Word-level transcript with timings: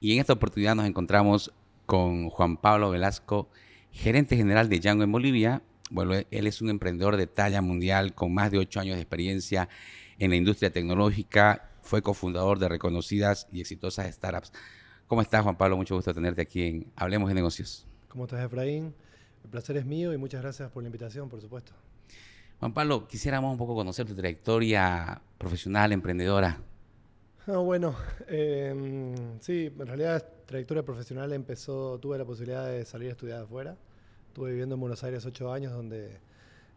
Y 0.00 0.12
en 0.12 0.20
esta 0.20 0.34
oportunidad 0.34 0.76
nos 0.76 0.86
encontramos 0.86 1.52
con 1.84 2.30
Juan 2.30 2.56
Pablo 2.56 2.90
Velasco, 2.90 3.48
gerente 3.90 4.36
general 4.36 4.68
de 4.68 4.78
Django 4.78 5.02
en 5.02 5.10
Bolivia. 5.10 5.62
Bueno, 5.90 6.14
él 6.14 6.46
es 6.46 6.62
un 6.62 6.70
emprendedor 6.70 7.16
de 7.16 7.26
talla 7.26 7.62
mundial 7.62 8.14
con 8.14 8.32
más 8.32 8.52
de 8.52 8.58
ocho 8.58 8.78
años 8.78 8.94
de 8.94 9.02
experiencia 9.02 9.68
en 10.20 10.30
la 10.30 10.36
industria 10.36 10.70
tecnológica. 10.70 11.72
Fue 11.82 12.00
cofundador 12.00 12.60
de 12.60 12.68
reconocidas 12.68 13.48
y 13.50 13.60
exitosas 13.60 14.14
startups. 14.14 14.52
¿Cómo 15.08 15.20
estás, 15.20 15.42
Juan 15.42 15.58
Pablo? 15.58 15.76
Mucho 15.76 15.96
gusto 15.96 16.14
tenerte 16.14 16.42
aquí 16.42 16.62
en 16.62 16.92
Hablemos 16.94 17.28
de 17.28 17.34
Negocios. 17.34 17.84
¿Cómo 18.08 18.26
estás, 18.26 18.44
Efraín? 18.44 18.94
El 19.42 19.50
placer 19.50 19.78
es 19.78 19.84
mío 19.84 20.12
y 20.12 20.16
muchas 20.16 20.42
gracias 20.42 20.70
por 20.70 20.84
la 20.84 20.88
invitación, 20.88 21.28
por 21.28 21.40
supuesto. 21.40 21.72
Juan 22.60 22.72
Pablo, 22.72 23.08
quisiéramos 23.08 23.50
un 23.50 23.58
poco 23.58 23.74
conocer 23.74 24.06
tu 24.06 24.14
trayectoria 24.14 25.20
profesional, 25.38 25.90
emprendedora. 25.90 26.60
No, 27.48 27.64
bueno, 27.64 27.96
em, 28.26 29.40
sí, 29.40 29.72
en 29.78 29.86
realidad 29.86 30.22
trayectoria 30.44 30.82
profesional 30.82 31.32
empezó, 31.32 31.98
tuve 31.98 32.18
la 32.18 32.26
posibilidad 32.26 32.66
de 32.66 32.84
salir 32.84 33.08
a 33.08 33.12
estudiar 33.12 33.40
afuera. 33.40 33.74
Estuve 34.26 34.50
viviendo 34.50 34.74
en 34.74 34.82
Buenos 34.82 35.02
Aires 35.02 35.24
ocho 35.24 35.50
años 35.50 35.72
donde 35.72 36.18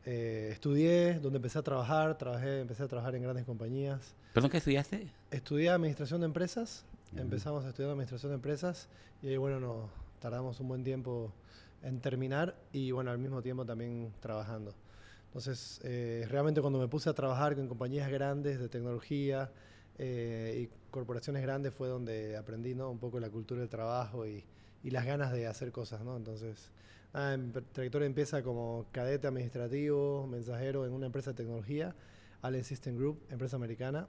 eh, 0.05 0.47
estudié, 0.53 1.19
donde 1.19 1.39
empecé 1.39 1.59
a 1.59 1.61
trabajar, 1.61 2.17
trabajé, 2.17 2.61
empecé 2.61 2.83
a 2.83 2.87
trabajar 2.87 3.13
en 3.15 3.23
grandes 3.23 3.43
compañías. 3.43 4.15
¿Perdón, 4.33 4.49
qué 4.49 4.59
estudiaste? 4.59 5.07
Estudié 5.29 5.71
administración 5.71 6.21
de 6.21 6.27
empresas, 6.27 6.85
empezamos 7.17 7.65
a 7.65 7.67
estudiar 7.67 7.91
administración 7.91 8.31
de 8.31 8.35
empresas 8.35 8.87
y 9.21 9.27
ahí, 9.27 9.35
bueno, 9.35 9.59
nos 9.59 9.89
tardamos 10.21 10.57
un 10.61 10.69
buen 10.69 10.85
tiempo 10.85 11.33
en 11.83 11.99
terminar 11.99 12.55
y 12.71 12.91
bueno, 12.91 13.11
al 13.11 13.17
mismo 13.17 13.41
tiempo 13.41 13.65
también 13.65 14.13
trabajando. 14.21 14.73
Entonces, 15.25 15.81
eh, 15.83 16.25
realmente 16.29 16.61
cuando 16.61 16.79
me 16.79 16.87
puse 16.87 17.09
a 17.09 17.13
trabajar 17.13 17.57
con 17.57 17.67
compañías 17.67 18.09
grandes 18.09 18.57
de 18.57 18.69
tecnología, 18.69 19.51
eh, 19.97 20.67
y 20.69 20.89
corporaciones 20.91 21.41
grandes 21.41 21.73
fue 21.73 21.87
donde 21.87 22.37
aprendí 22.37 22.75
¿no? 22.75 22.89
un 22.89 22.99
poco 22.99 23.19
la 23.19 23.29
cultura 23.29 23.61
del 23.61 23.69
trabajo 23.69 24.25
y, 24.25 24.43
y 24.83 24.91
las 24.91 25.05
ganas 25.05 25.31
de 25.31 25.47
hacer 25.47 25.71
cosas. 25.71 26.03
¿no? 26.03 26.17
Entonces, 26.17 26.71
ah, 27.13 27.35
mi 27.37 27.51
trayectoria 27.51 28.05
empieza 28.05 28.43
como 28.43 28.85
cadete 28.91 29.27
administrativo, 29.27 30.27
mensajero 30.27 30.85
en 30.85 30.93
una 30.93 31.05
empresa 31.05 31.31
de 31.31 31.37
tecnología, 31.37 31.95
Allen 32.41 32.63
System 32.63 32.97
Group, 32.97 33.21
empresa 33.29 33.55
americana. 33.55 34.07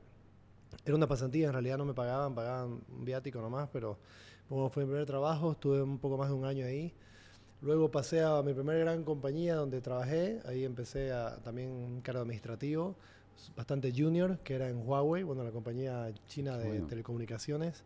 Era 0.84 0.96
una 0.96 1.06
pasantía, 1.06 1.48
en 1.48 1.52
realidad 1.52 1.76
no 1.76 1.84
me 1.84 1.94
pagaban, 1.94 2.34
pagaban 2.34 2.80
un 2.88 3.04
viático 3.04 3.40
nomás, 3.40 3.68
pero 3.72 3.98
como 4.48 4.70
fue 4.70 4.84
mi 4.84 4.90
primer 4.90 5.06
trabajo, 5.06 5.52
estuve 5.52 5.82
un 5.82 5.98
poco 5.98 6.16
más 6.16 6.28
de 6.28 6.34
un 6.34 6.44
año 6.44 6.66
ahí. 6.66 6.94
Luego 7.60 7.90
pasé 7.90 8.22
a 8.22 8.42
mi 8.42 8.54
primera 8.54 8.78
gran 8.80 9.04
compañía 9.04 9.54
donde 9.54 9.80
trabajé, 9.80 10.40
ahí 10.46 10.64
empecé 10.64 11.12
a, 11.12 11.36
también 11.44 11.70
un 11.70 12.00
cargo 12.00 12.22
administrativo, 12.22 12.96
bastante 13.56 13.92
junior, 13.92 14.38
que 14.44 14.54
era 14.54 14.68
en 14.68 14.86
Huawei, 14.86 15.22
bueno, 15.22 15.44
la 15.44 15.50
compañía 15.50 16.12
china 16.28 16.56
de 16.58 16.80
telecomunicaciones. 16.80 17.84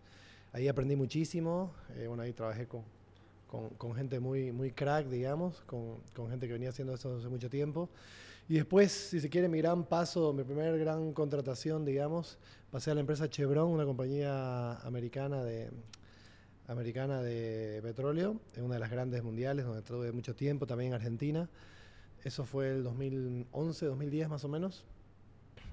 Ahí 0.52 0.68
aprendí 0.68 0.96
muchísimo, 0.96 1.72
eh, 1.96 2.06
bueno, 2.06 2.22
ahí 2.22 2.32
trabajé 2.32 2.66
con, 2.66 2.82
con, 3.46 3.70
con, 3.70 3.94
gente 3.94 4.20
muy, 4.20 4.52
muy 4.52 4.72
crack, 4.72 5.06
digamos, 5.08 5.60
con, 5.62 5.98
con, 6.14 6.30
gente 6.30 6.46
que 6.46 6.54
venía 6.54 6.70
haciendo 6.70 6.94
eso 6.94 7.16
hace 7.16 7.28
mucho 7.28 7.50
tiempo. 7.50 7.88
Y 8.48 8.54
después, 8.54 8.92
si 8.92 9.20
se 9.20 9.28
quiere, 9.28 9.48
mi 9.48 9.58
gran 9.58 9.84
paso, 9.84 10.32
mi 10.32 10.44
primera 10.44 10.76
gran 10.76 11.12
contratación, 11.12 11.84
digamos, 11.84 12.38
pasé 12.70 12.92
a 12.92 12.94
la 12.94 13.00
empresa 13.00 13.28
Chevron, 13.28 13.68
una 13.68 13.84
compañía 13.84 14.76
americana 14.78 15.42
de, 15.42 15.70
americana 16.68 17.22
de 17.22 17.80
petróleo, 17.82 18.40
es 18.54 18.62
una 18.62 18.74
de 18.74 18.80
las 18.80 18.90
grandes 18.90 19.22
mundiales, 19.22 19.64
donde 19.64 19.80
estuve 19.80 20.12
mucho 20.12 20.34
tiempo, 20.34 20.66
también 20.66 20.88
en 20.88 20.94
Argentina. 20.94 21.48
Eso 22.24 22.44
fue 22.44 22.70
el 22.70 22.82
2011, 22.82 23.86
2010 23.86 24.28
más 24.28 24.44
o 24.44 24.48
menos. 24.48 24.84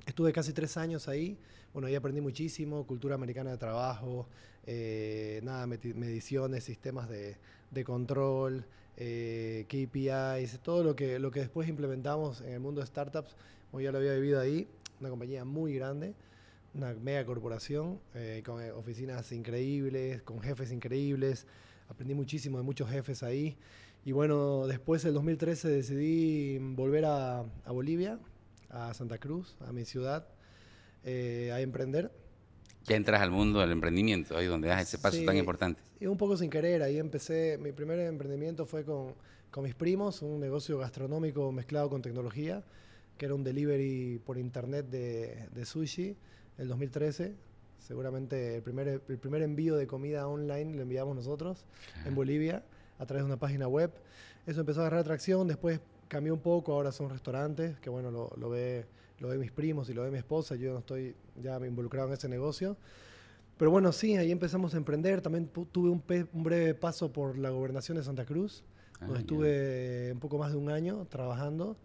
Estuve 0.06 0.34
casi 0.34 0.52
tres 0.52 0.76
años 0.76 1.08
ahí. 1.08 1.38
Bueno, 1.72 1.88
ahí 1.88 1.96
aprendí 1.96 2.20
muchísimo, 2.20 2.86
cultura 2.86 3.16
americana 3.16 3.52
de 3.52 3.58
trabajo, 3.58 4.28
eh, 4.68 5.40
nada, 5.44 5.66
mediciones, 5.66 6.66
sistemas 6.66 7.08
de, 7.10 7.38
de 7.72 7.84
control, 7.84 8.66
eh, 8.98 9.66
KPIs, 9.68 10.60
todo 10.60 10.84
lo 10.84 10.96
que, 10.96 11.20
lo 11.20 11.32
que 11.32 11.40
después 11.40 11.70
implementamos 11.70 12.42
en 12.42 12.54
el 12.54 12.60
mundo 12.60 12.82
de 12.82 12.88
startups. 12.88 13.36
Como 13.72 13.82
ya 13.82 13.92
lo 13.92 13.98
había 13.98 14.14
vivido 14.14 14.42
ahí, 14.42 14.68
una 15.00 15.10
compañía 15.10 15.46
muy 15.46 15.74
grande, 15.74 16.14
una 16.76 16.94
mega 16.94 17.26
corporación, 17.26 18.00
eh, 18.14 18.44
con 18.46 18.62
oficinas 18.72 19.32
increíbles, 19.32 20.22
con 20.22 20.42
jefes 20.42 20.72
increíbles. 20.72 21.48
Aprendí 21.88 22.14
muchísimo 22.14 22.58
de 22.58 22.64
muchos 22.64 22.90
jefes 22.90 23.24
ahí. 23.24 23.56
Y 24.06 24.12
bueno, 24.12 24.68
después 24.68 25.02
del 25.04 25.14
2013 25.14 25.70
decidí 25.70 26.58
volver 26.60 27.06
a, 27.06 27.40
a 27.40 27.72
Bolivia 27.72 28.20
a 28.74 28.94
Santa 28.94 29.18
Cruz, 29.18 29.56
a 29.62 29.72
mi 29.72 29.86
ciudad, 29.86 30.28
eh, 31.04 31.52
a 31.54 31.62
emprender. 31.62 32.12
Ya 32.86 32.96
entras 32.96 33.22
al 33.22 33.32
mundo 33.32 33.60
del 33.60 33.72
emprendimiento, 33.72 34.36
ahí 34.36 34.48
donde 34.48 34.68
das 34.68 34.82
ese 34.82 34.98
paso 34.98 35.24
tan 35.24 35.38
importante. 35.38 35.82
Y 36.00 36.08
un 36.08 36.18
poco 36.18 36.36
sin 36.36 36.50
querer, 36.50 36.82
ahí 36.82 36.98
empecé, 36.98 37.58
mi 37.62 37.72
primer 37.72 38.00
emprendimiento 38.00 38.66
fue 38.66 38.84
con, 38.84 39.14
con 39.52 39.64
mis 39.64 39.76
primos, 39.76 40.22
un 40.22 40.40
negocio 40.40 40.78
gastronómico 40.78 41.52
mezclado 41.52 41.90
con 41.90 42.02
tecnología, 42.02 42.64
que 43.18 43.26
era 43.26 43.36
un 43.36 43.44
delivery 43.44 44.20
por 44.26 44.38
internet 44.38 44.88
de, 44.88 45.48
de 45.54 45.66
sushi, 45.66 46.18
el 46.58 46.68
2013. 46.68 47.36
Seguramente 47.80 48.56
el 48.56 48.64
primer, 48.64 48.88
el 49.08 49.18
primer 49.18 49.42
envío 49.44 49.76
de 49.76 49.88
comida 49.88 50.28
online 50.28 50.74
lo 50.74 50.82
enviamos 50.82 51.16
nosotros 51.16 51.66
en 52.06 52.16
Bolivia 52.16 52.64
a 52.98 53.06
través 53.06 53.24
de 53.24 53.26
una 53.26 53.38
página 53.38 53.68
web. 53.68 53.92
Eso 54.46 54.62
empezó 54.62 54.80
a 54.80 54.84
agarrar 54.84 55.02
atracción, 55.02 55.48
después 55.48 55.80
cambió 56.14 56.32
un 56.32 56.42
poco, 56.42 56.74
ahora 56.74 56.92
son 56.92 57.10
restaurantes, 57.10 57.80
que 57.80 57.90
bueno, 57.90 58.12
lo, 58.12 58.32
lo, 58.38 58.48
ve, 58.48 58.86
lo 59.18 59.30
ve 59.30 59.40
mis 59.40 59.52
primos 59.52 59.90
y 59.90 59.94
lo 59.96 60.04
ve 60.04 60.12
mi 60.12 60.20
esposa, 60.20 60.56
yo 60.56 60.72
no 60.72 60.80
estoy 60.80 61.16
ya 61.42 61.58
involucrado 61.66 62.08
en 62.08 62.14
ese 62.14 62.30
negocio. 62.30 62.78
Pero 63.58 63.72
bueno, 63.72 63.92
sí, 63.92 64.16
ahí 64.16 64.32
empezamos 64.32 64.76
a 64.76 64.78
emprender. 64.78 65.22
También 65.22 65.48
tuve 65.48 65.90
un, 65.90 66.04
un 66.34 66.44
breve 66.44 66.76
paso 66.76 67.12
por 67.12 67.38
la 67.40 67.50
gobernación 67.50 67.98
de 67.98 68.04
Santa 68.04 68.26
Cruz, 68.26 68.64
ah, 69.00 69.06
donde 69.06 69.22
estuve 69.22 70.12
un 70.12 70.20
poco 70.20 70.38
más 70.38 70.52
de 70.52 70.58
un 70.58 70.70
año 70.70 71.08
trabajando. 71.10 71.78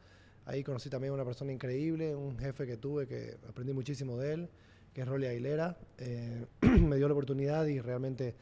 Ahí 0.45 0.63
conocí 0.63 0.91
también 0.91 1.13
a 1.13 1.15
una 1.15 1.25
persona 1.25 1.51
increíble, 1.51 2.15
un 2.15 2.39
jefe 2.39 2.67
que 2.67 2.77
tuve 2.77 3.07
que 3.07 3.39
aprendí 3.49 3.73
muchísimo 3.73 4.19
de 4.19 4.35
él, 4.35 4.49
que 4.93 5.03
es 5.03 5.09
Rolly 5.09 5.27
Aguilera. 5.27 5.79
Eh, 5.97 6.45
me 6.61 6.97
dio 6.97 7.09
la 7.09 7.15
oportunidad 7.15 7.65
y 7.67 7.81
realmente 7.81 8.35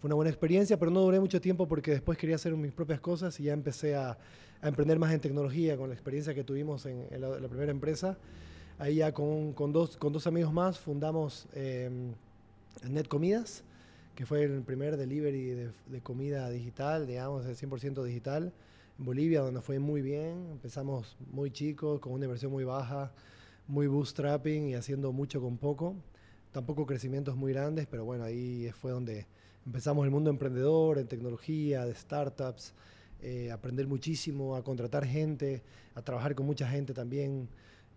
fue 0.00 0.08
una 0.08 0.14
buena 0.14 0.30
experiencia, 0.30 0.78
pero 0.78 0.90
no 0.90 1.00
duré 1.02 1.20
mucho 1.20 1.42
tiempo 1.42 1.68
porque 1.68 1.90
después 1.90 2.16
quería 2.16 2.36
hacer 2.36 2.54
mis 2.56 2.72
propias 2.72 3.00
cosas 3.00 3.38
y 3.38 3.44
ya 3.44 3.52
empecé 3.52 3.94
a, 3.94 4.16
a 4.62 4.68
emprender 4.68 4.98
más 4.98 5.12
en 5.12 5.20
tecnología 5.20 5.76
con 5.76 5.90
la 5.90 5.94
experiencia 5.94 6.34
que 6.34 6.42
tuvimos 6.42 6.86
en, 6.86 7.06
la, 7.20 7.48
primera 7.48 7.70
empresa. 7.70 8.16
Ahí 8.78 8.96
ya 8.96 9.12
con, 9.12 9.52
con, 9.52 9.72
dos, 9.72 9.98
con 9.98 10.12
dos 10.14 10.26
amigos 10.26 10.54
más 10.54 10.78
fundamos 10.78 11.46
eh, 11.52 11.90
Net 12.88 13.08
Comidas, 13.08 13.62
que 14.14 14.24
fue 14.24 14.44
el 14.44 14.62
primer 14.62 14.96
delivery 14.96 15.50
de, 15.50 15.70
de 15.86 16.00
comida 16.00 16.48
digital, 16.48 17.06
digamos, 17.06 17.44
de 17.44 17.52
100% 17.52 18.02
digital 18.02 18.54
en 18.98 19.04
Bolivia, 19.04 19.42
donde 19.42 19.60
fue 19.60 19.78
muy 19.80 20.00
bien. 20.00 20.46
Empezamos 20.50 21.18
muy 21.30 21.50
chicos, 21.50 22.00
con 22.00 22.12
una 22.12 22.24
inversión 22.24 22.52
muy 22.52 22.64
baja, 22.64 23.12
muy 23.68 23.86
bootstrapping 23.86 24.68
y 24.68 24.74
haciendo 24.76 25.12
mucho 25.12 25.42
con 25.42 25.58
poco. 25.58 25.94
Tampoco 26.52 26.86
crecimientos 26.86 27.36
muy 27.36 27.52
grandes, 27.52 27.86
pero 27.86 28.06
bueno, 28.06 28.24
ahí 28.24 28.70
fue 28.80 28.92
donde 28.92 29.26
empezamos 29.66 30.04
el 30.04 30.10
mundo 30.10 30.30
emprendedor, 30.30 30.98
en 30.98 31.06
tecnología, 31.06 31.84
de 31.84 31.94
startups, 31.94 32.74
eh, 33.22 33.50
aprender 33.50 33.86
muchísimo, 33.86 34.56
a 34.56 34.64
contratar 34.64 35.04
gente, 35.04 35.62
a 35.94 36.02
trabajar 36.02 36.34
con 36.34 36.46
mucha 36.46 36.68
gente 36.68 36.94
también 36.94 37.48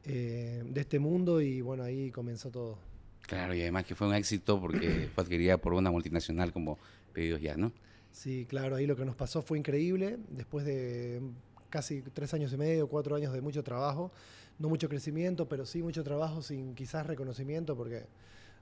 eh, 0.03 0.63
de 0.66 0.81
este 0.81 1.00
mundo 1.00 1.40
y 1.40 1.62
bueno, 1.62 1.84
ahí 1.84 2.12
comenzó 2.12 2.50
todo. 2.52 2.78
Claro, 3.22 3.53
y 3.53 3.62
además 3.62 3.85
que 3.85 3.96
fue 3.96 4.07
un 4.07 4.16
éxito 4.16 4.59
porque 4.59 5.09
fue 5.16 5.23
adquirida 5.23 5.57
por 5.57 5.73
una 5.73 5.91
multinacional 5.91 6.52
como 6.52 6.78
Pedidos 7.13 7.41
Ya, 7.41 7.56
¿no? 7.56 7.72
Sí, 8.12 8.46
claro, 8.47 8.75
ahí 8.75 8.85
lo 8.85 8.96
que 8.96 9.06
nos 9.06 9.16
pasó 9.16 9.41
fue 9.41 9.57
increíble, 9.57 10.18
después 10.29 10.66
de 10.66 11.22
casi 11.69 12.02
tres 12.02 12.34
años 12.34 12.53
y 12.53 12.57
medio, 12.57 12.88
cuatro 12.88 13.16
años 13.16 13.34
de 13.34 13.41
mucho 13.41 13.63
trabajo, 13.63 14.12
no 14.59 14.69
mucho 14.69 14.88
crecimiento, 14.90 15.47
pero 15.47 15.66
sí 15.66 15.81
mucho 15.81 16.03
trabajo 16.03 16.41
sin 16.41 16.75
quizás 16.75 17.07
reconocimiento 17.07 17.76
porque 17.76 18.05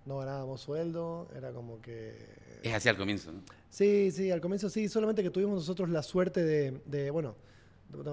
no 0.06 0.18
ganábamos 0.18 0.62
sueldo, 0.62 1.28
era 1.36 1.52
como 1.52 1.82
que... 1.82 2.16
Es 2.64 2.74
así 2.74 2.90
al 2.90 2.98
comienzo, 2.98 3.32
¿no? 3.32 3.42
Sí, 3.70 4.12
sí, 4.12 4.32
al 4.32 4.42
comienzo 4.42 4.70
sí, 4.70 4.88
solamente 4.90 5.24
que 5.24 5.30
tuvimos 5.30 5.56
nosotros 5.56 5.90
la 5.90 6.04
suerte 6.04 6.44
de, 6.44 7.12
bueno, 7.12 7.36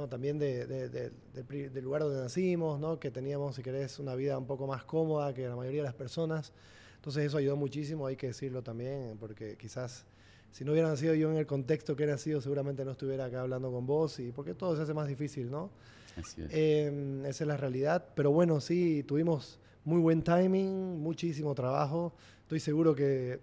también 0.08 0.38
de, 0.38 0.66
del 0.66 1.84
lugar 1.84 2.02
donde 2.02 2.20
nacimos, 2.20 2.78
¿no? 2.80 2.98
Que 2.98 3.10
teníamos, 3.10 3.56
si 3.56 3.62
querés, 3.62 3.98
una 3.98 4.14
vida 4.14 4.38
un 4.38 4.46
poco 4.46 4.66
más 4.66 4.84
cómoda 4.84 5.34
que 5.34 5.48
la 5.48 5.56
mayoría 5.56 5.80
de 5.80 5.86
las 5.86 5.94
personas. 5.94 6.52
Entonces 6.96 7.26
eso 7.26 7.38
ayudó 7.38 7.56
muchísimo, 7.56 8.06
hay 8.06 8.16
que 8.16 8.28
decirlo 8.28 8.62
también, 8.62 9.16
porque 9.18 9.56
quizás 9.56 10.04
si 10.52 10.64
no 10.64 10.72
hubiera 10.72 10.88
nacido 10.88 11.14
yo 11.14 11.30
en 11.30 11.36
el 11.36 11.46
contexto 11.46 11.94
que 11.94 12.04
he 12.04 12.06
nacido, 12.06 12.40
seguramente 12.40 12.84
no 12.84 12.92
estuviera 12.92 13.26
acá 13.26 13.42
hablando 13.42 13.70
con 13.70 13.86
vos, 13.86 14.18
y 14.18 14.32
porque 14.32 14.54
todo 14.54 14.76
se 14.76 14.82
hace 14.82 14.94
más 14.94 15.08
difícil, 15.08 15.50
¿no? 15.50 15.70
Así 16.16 16.42
es. 16.42 16.50
Em, 16.52 17.24
esa 17.26 17.44
es 17.44 17.48
la 17.48 17.56
realidad, 17.56 18.04
pero 18.14 18.30
bueno, 18.30 18.60
sí, 18.60 19.04
tuvimos 19.04 19.60
muy 19.88 20.02
buen 20.02 20.20
timing, 20.20 21.00
muchísimo 21.00 21.54
trabajo. 21.54 22.12
Estoy 22.42 22.60
seguro 22.60 22.94
que 22.94 23.40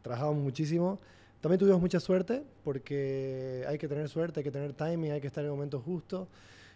trabajamos 0.00 0.36
muchísimo. 0.36 1.00
También 1.40 1.58
tuvimos 1.58 1.80
mucha 1.80 1.98
suerte, 1.98 2.44
porque 2.62 3.64
hay 3.66 3.76
que 3.76 3.88
tener 3.88 4.08
suerte, 4.08 4.38
hay 4.38 4.44
que 4.44 4.52
tener 4.52 4.74
timing, 4.74 5.10
hay 5.10 5.20
que 5.20 5.26
estar 5.26 5.42
en 5.42 5.50
el 5.50 5.56
momento 5.56 5.80
justo. 5.80 6.28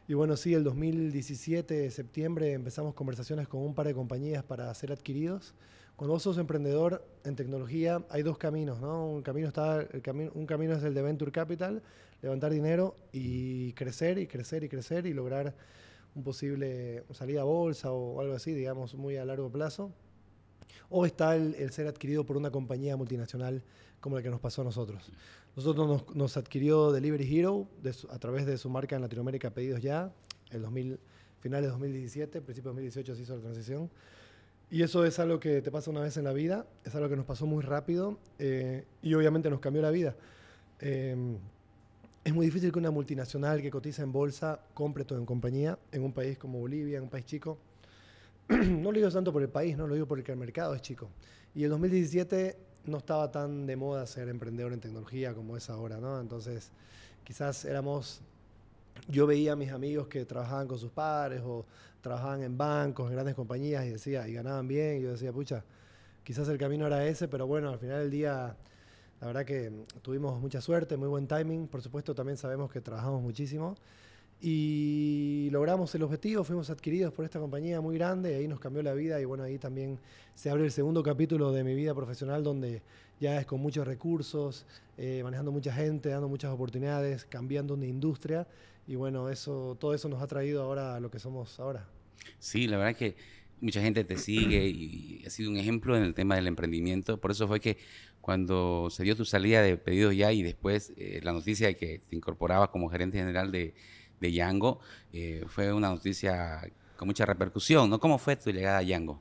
Y 0.09 0.15
bueno, 0.15 0.37
sí, 0.37 0.55
el 0.55 0.65
2017, 0.65 1.89
septiembre, 1.93 2.53
empezamos 2.53 2.93
conversaciones 2.95 3.47
con 3.47 3.61
un 3.61 3.77
par 3.77 3.87
de 3.87 3.95
compañías 3.95 4.43
para 4.43 4.75
ser 4.75 4.91
adquiridos. 4.91 5.55
Cuando 5.95 6.15
vos 6.15 6.25
sos 6.25 6.39
emprendedor 6.39 7.07
en 7.23 7.37
tecnología, 7.37 8.03
hay 8.11 8.25
dos 8.25 8.39
caminos, 8.39 8.81
¿no? 8.81 9.07
Un 9.07 9.23
camino, 9.23 9.47
está, 9.47 9.83
el 9.83 10.03
camino, 10.03 10.33
un 10.35 10.47
camino 10.47 10.75
es 10.75 10.83
el 10.83 10.95
de 10.95 11.03
Venture 11.03 11.31
Capital, 11.31 11.81
levantar 12.23 12.51
dinero 12.51 12.97
y 13.13 13.73
crecer 13.75 14.19
y 14.19 14.27
crecer 14.27 14.65
y 14.65 14.69
crecer 14.69 15.07
y 15.07 15.15
lograr 15.15 15.55
un 16.15 16.23
posible 16.23 17.05
salida 17.13 17.43
a 17.43 17.45
bolsa 17.45 17.93
o 17.93 18.21
algo 18.21 18.35
así, 18.35 18.53
digamos, 18.53 18.95
muy 18.95 19.17
a 19.17 19.25
largo 19.25 19.51
plazo. 19.51 19.93
O 20.89 21.07
está 21.07 21.37
el, 21.37 21.71
ser 21.71 21.87
adquirido 21.87 22.25
por 22.25 22.37
una 22.37 22.51
compañía 22.51 22.97
multinacional 22.97 23.63
como 24.01 24.17
la 24.17 24.23
que 24.23 24.31
nos 24.31 24.41
pasó 24.41 24.63
a 24.63 24.65
nosotros. 24.65 25.11
Nosotros 25.57 26.05
nos, 26.15 26.37
adquirió 26.37 26.93
Delivery 26.93 27.39
Hero 27.39 27.69
a 28.11 28.19
través 28.19 28.47
de 28.47 28.57
su 28.59 28.71
marca 28.71 28.97
en 28.97 29.03
Latinoamérica 29.03 29.51
Pedidos 29.51 29.83
Ya, 29.83 30.13
el 30.51 30.63
2000, 30.63 30.99
finales 31.41 31.67
de 31.67 31.71
2017, 31.71 32.41
principio 32.41 32.71
de 32.71 32.75
2018 32.75 33.15
se 33.15 33.23
hizo 33.23 33.37
la 33.37 33.43
transición. 33.43 33.91
Y 34.71 34.83
eso 34.83 35.05
es 35.05 35.19
algo 35.19 35.41
que 35.41 35.63
te 35.63 35.71
pasa 35.71 35.91
una 35.91 36.01
vez 36.01 36.17
en 36.17 36.25
la 36.25 36.33
vida, 36.33 36.67
es 36.85 36.95
algo 36.95 37.09
que 37.09 37.17
nos 37.17 37.27
pasó 37.27 37.45
muy 37.45 37.63
rápido 37.63 38.19
eh, 38.39 38.85
y 39.03 39.15
obviamente 39.15 39.51
nos 39.51 39.61
cambió 39.61 39.83
la 39.83 39.91
vida. 39.91 40.17
Eh, 40.79 41.37
es 42.25 42.35
muy 42.35 42.47
difícil 42.47 42.71
que 42.71 42.79
una 42.79 42.91
multinacional 42.91 43.63
que 43.63 43.71
cotiza 43.71 44.03
en 44.03 44.13
bolsa 44.13 44.61
compre 44.75 45.05
todo 45.05 45.19
en 45.19 45.27
compañía 45.27 45.79
en 45.93 46.05
un 46.05 46.13
país 46.13 46.39
como 46.39 46.59
Bolivia, 46.59 46.99
en 46.99 47.05
un 47.05 47.11
país 47.11 47.25
chico. 47.25 47.59
no 48.49 48.93
lo 48.93 48.99
digo 48.99 49.11
tanto 49.11 49.33
por 49.33 49.43
el 49.43 49.49
país, 49.49 49.77
no 49.77 49.87
lo 49.87 49.95
digo 49.95 50.07
porque 50.07 50.33
el 50.33 50.39
mercado 50.39 50.75
es 50.75 50.83
chico. 50.83 51.09
Y 51.55 51.65
el 51.65 51.71
2017 51.71 52.57
no 52.87 52.99
estaba 52.99 53.31
tan 53.31 53.67
de 53.67 53.77
moda 53.77 54.07
ser 54.07 54.29
emprendedor 54.29 54.73
en 54.73 54.81
tecnología 54.81 55.35
como 55.35 55.57
es 55.57 55.71
ahora, 55.71 55.99
¿no? 55.99 56.21
Entonces, 56.21 56.71
quizás 57.25 57.65
éramos 57.65 58.23
yo 59.09 59.27
veía 59.27 59.53
a 59.53 59.57
mis 59.57 59.71
amigos 59.71 60.09
que 60.09 60.25
trabajaban 60.25 60.67
con 60.67 60.79
sus 60.79 60.91
padres 60.91 61.41
o 61.45 61.65
trabajaban 62.01 62.43
en 62.43 62.57
bancos, 62.57 63.09
en 63.09 63.15
grandes 63.15 63.35
compañías 63.35 63.85
y 63.85 63.91
decía, 63.91 64.27
y 64.29 64.35
ganaban 64.35 64.67
bien, 64.69 64.99
y 64.99 65.03
yo 65.03 65.13
decía, 65.13 65.33
pucha, 65.33 65.65
quizás 66.25 66.49
el 66.49 66.59
camino 66.59 66.87
era 66.87 67.05
ese, 67.07 67.29
pero 67.29 67.47
bueno, 67.47 67.71
al 67.71 67.79
final 67.79 68.01
del 68.01 68.11
día 68.11 68.57
la 69.21 69.27
verdad 69.27 69.45
que 69.45 69.71
tuvimos 70.03 70.41
mucha 70.41 70.61
suerte, 70.61 70.97
muy 70.97 71.09
buen 71.09 71.27
timing. 71.27 71.69
Por 71.69 71.83
supuesto, 71.83 72.15
también 72.15 72.39
sabemos 72.39 72.71
que 72.73 72.81
trabajamos 72.81 73.23
muchísimo. 73.23 73.77
Y 74.43 75.51
logramos 75.53 75.95
el 75.95 76.03
objetivo, 76.03 76.45
fuimos 76.45 76.71
adquiridos 76.71 77.13
por 77.13 77.27
esta 77.27 77.39
compañía 77.39 77.83
muy 77.83 77.97
grande, 77.99 78.33
y 78.33 78.35
ahí 78.37 78.49
nos 78.49 78.59
cambió 78.59 78.83
la 78.83 78.95
vida 78.95 79.21
y 79.21 79.27
bueno, 79.27 79.45
ahí 79.45 79.59
también 79.59 79.99
se 80.35 80.49
abre 80.49 80.65
el 80.65 80.73
segundo 80.73 81.03
capítulo 81.03 81.53
de 81.53 81.63
mi 81.63 81.75
vida 81.75 81.95
profesional 81.95 82.43
donde 82.43 82.81
ya 83.21 83.39
es 83.39 83.45
con 83.45 83.61
muchos 83.61 83.87
recursos, 83.87 84.65
eh, 84.97 85.21
manejando 85.23 85.53
mucha 85.53 85.75
gente, 85.75 86.09
dando 86.09 86.27
muchas 86.27 86.51
oportunidades, 86.53 87.27
cambiando 87.27 87.75
una 87.75 87.85
industria 87.85 88.49
y 88.87 88.95
bueno, 88.95 89.29
eso, 89.29 89.77
todo 89.79 89.93
eso 89.93 90.09
nos 90.09 90.23
ha 90.23 90.27
traído 90.27 90.63
ahora 90.63 90.97
a 90.97 91.01
lo 91.01 91.11
que 91.11 91.19
somos 91.19 91.61
ahora. 91.61 91.87
Sí, 92.39 92.67
la 92.67 92.79
verdad 92.79 92.97
que 92.97 93.17
mucha 93.61 93.83
gente 93.83 94.05
te 94.05 94.17
sigue 94.17 94.67
y 94.69 95.23
ha 95.27 95.31
sido 95.31 95.51
un 95.51 95.59
ejemplo 95.59 95.97
en 95.99 96.03
el 96.03 96.15
tema 96.15 96.37
del 96.37 96.47
emprendimiento, 96.47 97.21
por 97.21 97.31
eso 97.31 97.47
fue 97.47 97.61
que 97.61 97.77
cuando 98.21 98.89
se 98.91 99.03
dio 99.03 99.17
tu 99.17 99.25
salida 99.25 99.63
de 99.63 99.77
pedidos 99.77 100.15
ya 100.15 100.33
y 100.33 100.43
después 100.43 100.93
eh, 100.97 101.21
la 101.23 101.33
noticia 101.33 101.69
de 101.69 101.77
que 101.77 102.01
te 102.09 102.17
incorporabas 102.17 102.69
como 102.69 102.89
gerente 102.89 103.19
general 103.19 103.51
de, 103.51 103.75
de 104.21 104.33
Yango, 104.33 104.81
eh, 105.13 105.45
fue 105.49 105.73
una 105.73 105.89
noticia 105.89 106.61
con 106.97 107.09
mucha 107.09 107.25
repercusión, 107.25 107.89
¿no? 107.89 107.99
¿Cómo 107.99 108.19
fue 108.19 108.37
tu 108.37 108.51
llegada 108.51 108.79
a 108.79 108.83
Yango? 108.83 109.21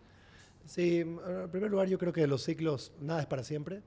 Sí, 0.66 1.00
en 1.00 1.50
primer 1.52 1.72
lugar 1.72 1.88
yo 1.88 1.98
creo 1.98 2.14
que 2.14 2.28
los 2.28 2.44
ciclos, 2.44 2.92
nada 3.00 3.22
es 3.22 3.26
para 3.26 3.44
siempre, 3.44 3.82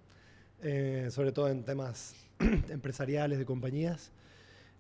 eh, 0.63 1.09
sobre 1.11 1.31
todo 1.31 1.49
en 1.49 1.65
temas 1.65 2.15
empresariales 2.71 3.39
de 3.39 3.45
compañías. 3.45 4.11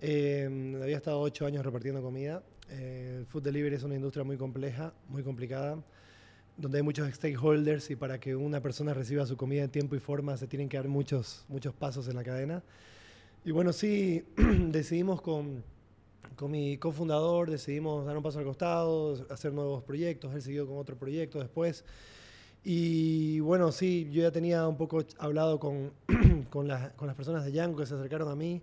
había 0.00 0.96
estado 0.96 1.20
ocho 1.20 1.46
años 1.46 1.64
repartiendo 1.64 2.02
comida. 2.02 2.43
el 2.70 3.26
food 3.26 3.43
delivery 3.43 3.76
es 3.76 3.82
una 3.82 3.94
industria 3.94 4.25
muy 4.25 4.37
compleja, 4.37 4.94
muy 5.08 5.23
complicada 5.23 5.79
donde 6.57 6.79
hay 6.79 6.83
muchos 6.83 7.13
stakeholders 7.13 7.91
y 7.91 7.97
para 7.97 8.21
que 8.21 8.37
una 8.37 8.61
persona 8.61 8.95
reciba 8.95 9.27
su 9.27 9.37
comida 9.37 9.65
en 9.65 9.71
tiempo 9.71 9.97
y 9.97 9.99
forma 9.99 10.37
se 10.37 10.47
tienen 10.47 10.69
que 10.69 10.77
dar 10.77 10.89
muchos, 10.89 11.45
muchos 11.49 11.75
pasos 11.75 12.09
en 12.09 12.17
la 12.17 12.25
cadena. 12.25 12.63
Y 13.45 13.51
bueno, 13.51 13.73
sí, 13.73 14.25
decidimos 14.37 15.21
con, 15.23 15.65
con 16.37 16.51
mi 16.51 16.79
cofundador, 16.79 17.51
decidimos 17.51 18.07
dar 18.07 18.17
un 18.17 18.23
paso 18.23 18.39
al 18.39 18.45
costado, 18.45 19.27
hacer 19.31 19.53
nuevos 19.53 19.83
proyectos, 19.83 20.35
él 20.35 20.43
siguió 20.43 20.67
con 20.67 20.77
otro 20.79 20.97
proyecto 20.97 21.39
después. 21.39 21.85
Y 22.65 23.41
bueno, 23.41 23.73
sí, 23.73 24.09
yo 24.13 24.23
ya 24.23 24.31
tenía 24.31 24.69
un 24.69 24.77
poco 24.77 25.05
hablado 25.19 25.59
con, 25.59 25.93
con, 26.51 26.69
con 26.97 27.07
las 27.07 27.17
personas 27.17 27.45
de 27.45 27.53
Yango 27.53 27.79
que 27.79 27.87
se 27.87 27.95
acercaron 27.95 28.29
a 28.29 28.37
mí, 28.37 28.63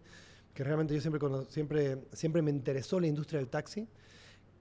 que 0.53 0.63
realmente 0.63 0.93
yo 0.93 1.01
siempre, 1.01 1.19
siempre, 1.49 1.97
siempre 2.13 2.41
me 2.41 2.51
interesó 2.51 2.99
la 2.99 3.07
industria 3.07 3.39
del 3.39 3.49
taxi 3.49 3.87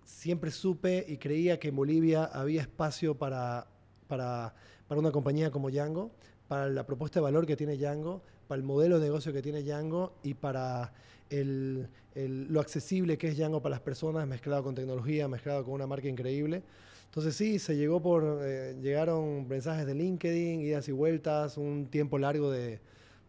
siempre 0.09 0.51
supe 0.51 1.05
y 1.07 1.19
creía 1.19 1.61
que 1.61 1.69
en 1.69 1.77
Bolivia 1.77 2.25
había 2.25 2.63
espacio 2.63 3.17
para, 3.17 3.67
para, 4.07 4.55
para 4.89 4.99
una 4.99 5.13
compañía 5.13 5.51
como 5.51 5.69
Yango, 5.69 6.11
para 6.49 6.69
la 6.71 6.87
propuesta 6.87 7.21
de 7.21 7.25
valor 7.25 7.47
que 7.47 7.57
tiene 7.57 7.77
Yango, 7.77 8.23
para 8.49 8.59
el 8.59 8.65
modelo 8.65 8.99
de 8.99 9.05
negocio 9.05 9.35
que 9.35 9.43
tiene 9.43 9.65
Yango 9.65 10.15
y 10.23 10.33
para 10.33 10.95
el, 11.29 11.89
lo 12.15 12.61
accesible 12.61 13.19
que 13.19 13.29
es 13.29 13.37
Yango 13.37 13.61
para 13.61 13.75
las 13.75 13.83
personas, 13.83 14.27
mezclado 14.27 14.65
con 14.65 14.75
tecnología, 14.75 15.29
mezclado 15.29 15.63
con 15.63 15.75
una 15.75 15.87
marca 15.87 16.09
increíble. 16.09 16.63
Entonces 17.05 17.37
sí, 17.37 17.59
se 17.59 17.77
llegó 17.77 18.01
por, 18.01 18.41
eh, 18.43 18.77
llegaron 18.81 19.47
mensajes 19.47 19.87
de 19.87 19.95
LinkedIn, 19.95 20.63
idas 20.63 20.89
y 20.89 20.93
vueltas, 20.93 21.59
un 21.59 21.87
tiempo 21.87 22.19
largo 22.19 22.51
de, 22.51 22.81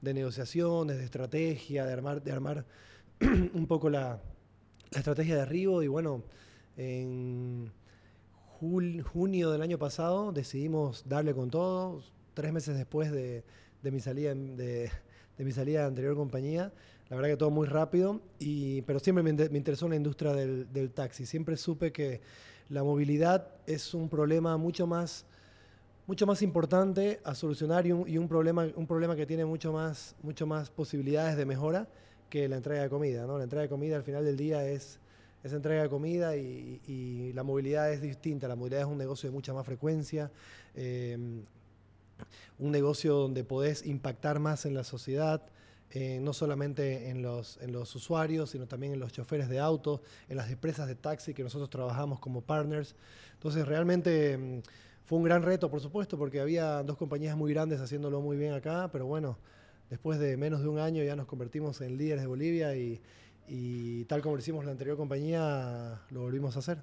de 0.01 0.13
negociaciones, 0.13 0.97
de 0.97 1.03
estrategia, 1.03 1.85
de 1.85 1.91
armar, 1.91 2.23
de 2.23 2.31
armar 2.31 2.65
un 3.53 3.67
poco 3.67 3.89
la, 3.89 4.21
la 4.91 4.97
estrategia 4.97 5.35
de 5.35 5.41
arribo 5.41 5.83
y 5.83 5.87
bueno, 5.87 6.23
en 6.79 7.71
junio 9.11 9.51
del 9.51 9.61
año 9.61 9.77
pasado 9.77 10.31
decidimos 10.31 11.03
darle 11.07 11.33
con 11.33 11.49
todo, 11.49 12.01
tres 12.33 12.53
meses 12.53 12.77
después 12.77 13.11
de, 13.11 13.43
mi 13.83 13.99
salida 13.99 14.33
de, 14.33 14.89
mi 15.37 15.51
salida 15.51 15.81
de 15.81 15.87
anterior 15.87 16.15
compañía. 16.15 16.71
La 17.09 17.17
verdad 17.17 17.31
que 17.31 17.37
todo 17.37 17.49
muy 17.49 17.67
rápido, 17.67 18.21
y, 18.37 18.81
pero 18.83 18.99
siempre 18.99 19.23
me, 19.23 19.57
interesó 19.57 19.89
la 19.89 19.95
industria 19.97 20.31
del, 20.33 20.91
taxi. 20.91 21.25
Siempre 21.25 21.57
supe 21.57 21.91
que 21.91 22.21
la 22.69 22.83
movilidad 22.83 23.47
es 23.65 23.93
un 23.93 24.07
problema 24.07 24.55
mucho 24.55 24.87
más, 24.87 25.25
mucho 26.07 26.25
más 26.27 26.41
importante 26.41 27.19
a 27.25 27.35
solucionar 27.35 27.87
y, 27.87 27.91
un, 27.91 28.27
problema, 28.29 28.67
un 28.75 28.87
problema 28.87 29.17
que 29.17 29.25
tiene 29.25 29.43
mucho 29.43 29.73
más, 29.73 30.15
mucho 30.23 30.47
más 30.47 30.69
posibilidades 30.69 31.35
de 31.35 31.45
mejora 31.45 31.89
que 32.29 32.47
la 32.47 32.55
entrega 32.55 32.83
de 32.83 32.89
comida. 32.89 33.25
¿no? 33.25 33.37
La 33.37 33.43
entrega 33.43 33.63
de 33.63 33.69
comida 33.69 33.97
al 33.97 34.03
final 34.03 34.23
del 34.23 34.37
día 34.37 34.65
es 34.65 34.99
esa 35.43 35.55
entrega 35.55 35.83
de 35.83 35.89
comida 35.89 36.35
y, 36.35 37.31
la 37.33 37.43
movilidad 37.43 37.91
es 37.91 38.01
distinta. 38.01 38.47
La 38.47 38.55
movilidad 38.55 38.81
es 38.81 38.87
un 38.87 38.97
negocio 38.97 39.29
de 39.29 39.33
mucha 39.33 39.53
más 39.53 39.65
frecuencia, 39.65 40.31
em, 40.75 41.43
un 42.57 42.71
negocio 42.71 43.13
donde 43.13 43.43
podés 43.43 43.85
impactar 43.85 44.39
más 44.39 44.65
en 44.65 44.73
la 44.73 44.83
sociedad, 44.83 45.41
eh, 45.91 46.19
no 46.21 46.33
solamente 46.33 47.09
en 47.09 47.21
los, 47.21 47.57
en 47.61 47.71
los 47.71 47.95
usuarios, 47.95 48.49
sino 48.51 48.67
también 48.67 48.93
en 48.93 48.99
los 48.99 49.11
choferes 49.13 49.47
de 49.49 49.59
autos, 49.59 50.01
en 50.27 50.37
las 50.37 50.51
empresas 50.51 50.87
de 50.87 50.95
taxi 50.95 51.33
que 51.33 51.43
nosotros 51.43 51.69
trabajamos 51.69 52.19
como 52.19 52.41
partners. 52.41 52.95
Entonces, 53.33 53.67
realmente 53.67 54.33
em, 54.33 54.61
fue 55.05 55.17
un 55.17 55.23
gran 55.23 55.41
reto, 55.41 55.71
por 55.71 55.79
supuesto, 55.79 56.17
porque 56.17 56.41
había 56.41 56.83
dos 56.83 56.97
compañías 56.97 57.37
muy 57.37 57.53
grandes 57.53 57.79
haciéndolo 57.79 58.21
muy 58.21 58.37
bien 58.37 58.53
acá, 58.53 58.89
pero 58.91 59.05
bueno, 59.05 59.37
después 59.89 60.19
de 60.19 60.37
menos 60.37 60.61
de 60.61 60.67
un 60.67 60.79
año 60.79 61.03
ya 61.03 61.15
nos 61.15 61.25
convertimos 61.25 61.81
en 61.81 61.97
líderes 61.97 62.21
de 62.21 62.27
Bolivia 62.27 62.75
y 62.75 63.01
y 63.49 64.05
tal 64.05 64.21
como 64.21 64.35
lo 64.35 64.41
hicimos 64.41 64.63
la 64.63 64.71
anterior 64.71 64.95
compañía, 64.95 66.01
lo 66.11 66.21
volvimos 66.21 66.55
a 66.55 66.59
hacer. 66.59 66.77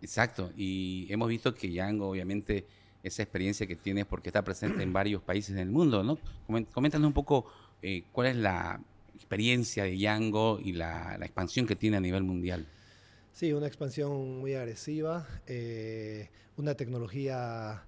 Exacto, 0.00 0.50
y 0.56 1.06
hemos 1.10 1.28
visto 1.28 1.54
que 1.54 1.70
Yango, 1.70 2.08
obviamente, 2.08 2.66
esa 3.02 3.22
experiencia 3.22 3.66
que 3.66 3.76
tienes 3.76 4.06
porque 4.06 4.30
está 4.30 4.42
presente 4.42 4.82
en 4.82 4.92
varios 4.92 5.22
países 5.24 5.54
del 5.54 5.70
mundo, 5.70 6.02
¿no? 6.02 6.18
Coméntanos 6.72 7.06
un 7.06 7.12
poco 7.12 7.46
eh, 7.82 8.04
cuál 8.12 8.28
es 8.28 8.36
la 8.36 8.80
experiencia 9.14 9.84
de 9.84 9.96
Yango 9.98 10.58
y 10.62 10.72
la, 10.72 11.16
expansión 11.20 11.66
que 11.66 11.76
tiene 11.76 11.98
a 11.98 12.00
nivel 12.00 12.22
mundial. 12.22 12.66
Sí, 13.32 13.52
una 13.52 13.66
expansión 13.66 14.38
muy 14.38 14.54
agresiva, 14.54 15.26
eh, 15.46 16.30
una 16.56 16.74
tecnología 16.74 17.84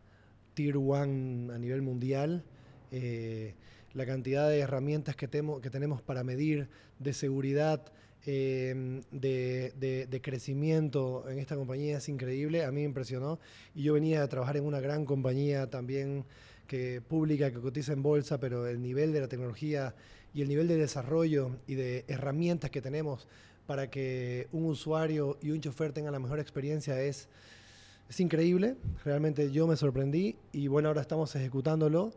Tier 0.55 0.77
1 0.77 1.53
a 1.53 1.59
nivel 1.59 1.83
mundial. 1.83 2.45
Eh, 2.91 3.55
la 3.97 4.05
cantidad 4.05 4.51
de 4.51 4.59
herramientas 4.59 5.17
que, 5.17 5.27
tenemos 5.27 6.03
para 6.03 6.23
medir 6.23 6.69
de 6.99 7.15
seguridad, 7.15 7.83
em, 8.27 9.01
de, 9.11 10.21
crecimiento 10.23 11.25
en 11.31 11.39
esta 11.39 11.57
compañía 11.57 11.97
es 11.97 12.09
increíble, 12.11 12.63
a 12.63 12.71
mí 12.71 12.83
me 12.83 12.89
impresionó. 12.89 13.39
Y 13.75 13.85
yo 13.85 13.95
venía 13.95 14.23
a 14.23 14.29
trabajar 14.29 14.59
en 14.59 14.65
una 14.65 14.81
gran 14.81 15.07
compañía 15.07 15.71
también 15.71 16.27
que 16.67 17.01
pública, 17.01 17.51
que 17.51 17.59
cotiza 17.59 17.95
en 17.95 18.03
bolsa, 18.03 18.39
pero 18.39 18.67
el 18.67 18.83
nivel 18.83 19.15
de 19.15 19.21
la 19.21 19.29
tecnología 19.29 19.95
y 20.35 20.43
el 20.43 20.49
nivel 20.49 20.69
de 20.69 20.77
desarrollo 20.77 21.57
y 21.67 21.77
de 21.77 22.05
herramientas 22.07 22.71
que 22.71 22.83
tenemos 22.83 23.27
para 23.67 23.89
que 23.89 24.49
un 24.53 24.67
usuario 24.67 25.39
y 25.41 25.53
un 25.53 25.61
chofer 25.63 25.93
tengan 25.93 26.13
la 26.13 26.19
mejor 26.19 26.39
experiencia 26.39 27.01
es, 27.01 27.31
es 28.11 28.21
increíble. 28.21 28.77
Realmente 29.07 29.51
yo 29.53 29.67
me 29.67 29.77
sorprendí 29.77 30.37
y 30.53 30.69
bueno, 30.69 30.89
ahora 30.89 31.01
estamos 31.01 31.35
ejecutándolo. 31.35 32.13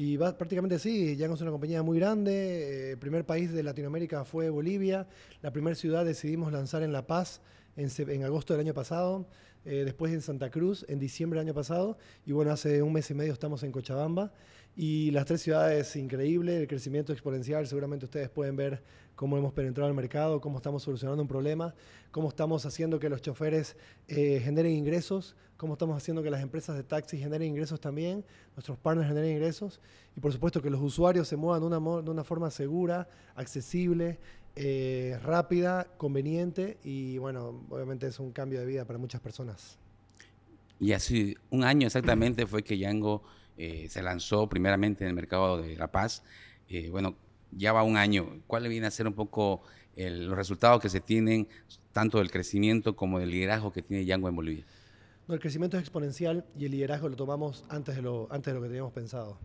Y 0.00 0.16
prácticamente 0.16 0.78
sí, 0.78 1.16
Django 1.16 1.34
es 1.34 1.40
una 1.40 1.50
compañía 1.50 1.82
muy 1.82 1.98
grande. 1.98 2.92
el 2.92 2.98
primer 2.98 3.26
país 3.26 3.52
de 3.52 3.64
Latinoamérica 3.64 4.24
fue 4.24 4.48
Bolivia. 4.48 5.08
La 5.42 5.50
primera 5.50 5.74
ciudad 5.74 6.04
decidimos 6.04 6.52
lanzar 6.52 6.84
en 6.84 6.92
La 6.92 7.08
Paz 7.08 7.40
en, 7.78 8.24
agosto 8.24 8.52
del 8.52 8.60
año 8.60 8.74
pasado. 8.74 9.26
después 9.64 10.12
en 10.12 10.20
Santa 10.20 10.50
Cruz 10.50 10.84
en 10.88 10.98
diciembre 10.98 11.38
del 11.38 11.48
año 11.48 11.54
pasado. 11.54 11.96
Y 12.26 12.32
bueno, 12.32 12.50
hace 12.52 12.82
un 12.82 12.92
mes 12.92 13.10
y 13.10 13.14
medio 13.14 13.32
estamos 13.32 13.62
en 13.62 13.72
Cochabamba. 13.72 14.32
Y 14.76 15.10
las 15.10 15.26
tres 15.26 15.42
ciudades, 15.42 15.96
increíble, 15.96 16.58
el 16.58 16.68
crecimiento 16.68 17.12
exponencial, 17.12 17.66
seguramente 17.66 18.04
ustedes 18.04 18.28
pueden 18.28 18.54
ver 18.54 18.80
cómo 19.16 19.36
hemos 19.36 19.52
penetrado 19.52 19.88
al 19.88 19.94
mercado, 19.96 20.40
cómo 20.40 20.58
estamos 20.58 20.84
solucionando 20.84 21.20
un 21.20 21.26
problema, 21.26 21.74
cómo 22.12 22.28
estamos 22.28 22.64
haciendo 22.64 23.00
que 23.00 23.08
los 23.08 23.20
choferes 23.20 23.76
eh, 24.06 24.40
generen 24.40 24.70
ingresos, 24.70 25.34
cómo 25.56 25.72
estamos 25.72 25.96
haciendo 25.96 26.22
que 26.22 26.30
las 26.30 26.40
empresas 26.40 26.76
de 26.76 26.84
taxi 26.84 27.18
generen 27.18 27.48
ingresos 27.48 27.80
también, 27.80 28.24
nuestros 28.54 28.78
partners 28.78 29.08
generen 29.08 29.32
ingresos 29.32 29.80
y 30.16 30.20
por 30.20 30.32
supuesto 30.32 30.62
que 30.62 30.70
los 30.70 30.80
usuarios 30.80 31.26
se 31.26 31.36
muevan 31.36 31.68
de 32.04 32.10
una 32.12 32.22
forma 32.22 32.48
segura, 32.52 33.08
accesible, 33.34 34.20
eh, 34.60 35.16
rápida, 35.22 35.86
conveniente 35.98 36.78
y 36.82 37.16
bueno, 37.18 37.64
obviamente 37.70 38.08
es 38.08 38.18
un 38.18 38.32
cambio 38.32 38.58
de 38.58 38.66
vida 38.66 38.84
para 38.84 38.98
muchas 38.98 39.20
personas. 39.20 39.78
Y 40.80 40.94
hace 40.94 41.36
un 41.50 41.62
año 41.62 41.86
exactamente 41.86 42.44
fue 42.44 42.64
que 42.64 42.76
Yango 42.76 43.22
eh, 43.56 43.86
se 43.88 44.02
lanzó 44.02 44.48
primeramente 44.48 45.04
en 45.04 45.10
el 45.10 45.14
mercado 45.14 45.62
de 45.62 45.76
La 45.76 45.92
Paz. 45.92 46.24
Eh, 46.68 46.90
bueno, 46.90 47.14
ya 47.52 47.72
va 47.72 47.84
un 47.84 47.96
año. 47.96 48.42
¿Cuál 48.48 48.66
viene 48.66 48.88
a 48.88 48.90
ser 48.90 49.06
un 49.06 49.14
poco 49.14 49.62
los 49.96 50.36
resultados 50.36 50.82
que 50.82 50.88
se 50.88 51.00
tienen, 51.00 51.46
tanto 51.92 52.18
del 52.18 52.32
crecimiento 52.32 52.96
como 52.96 53.20
del 53.20 53.30
liderazgo 53.30 53.72
que 53.72 53.82
tiene 53.82 54.04
Yango 54.06 54.28
en 54.28 54.34
Bolivia? 54.34 54.64
No, 55.28 55.34
el 55.34 55.40
crecimiento 55.40 55.76
es 55.76 55.82
exponencial 55.84 56.44
y 56.58 56.64
el 56.64 56.72
liderazgo 56.72 57.08
lo 57.08 57.14
tomamos 57.14 57.64
antes 57.68 57.94
de 57.94 58.02
lo, 58.02 58.26
antes 58.32 58.52
de 58.52 58.58
lo 58.58 58.62
que 58.62 58.68
teníamos 58.70 58.92
pensado. 58.92 59.38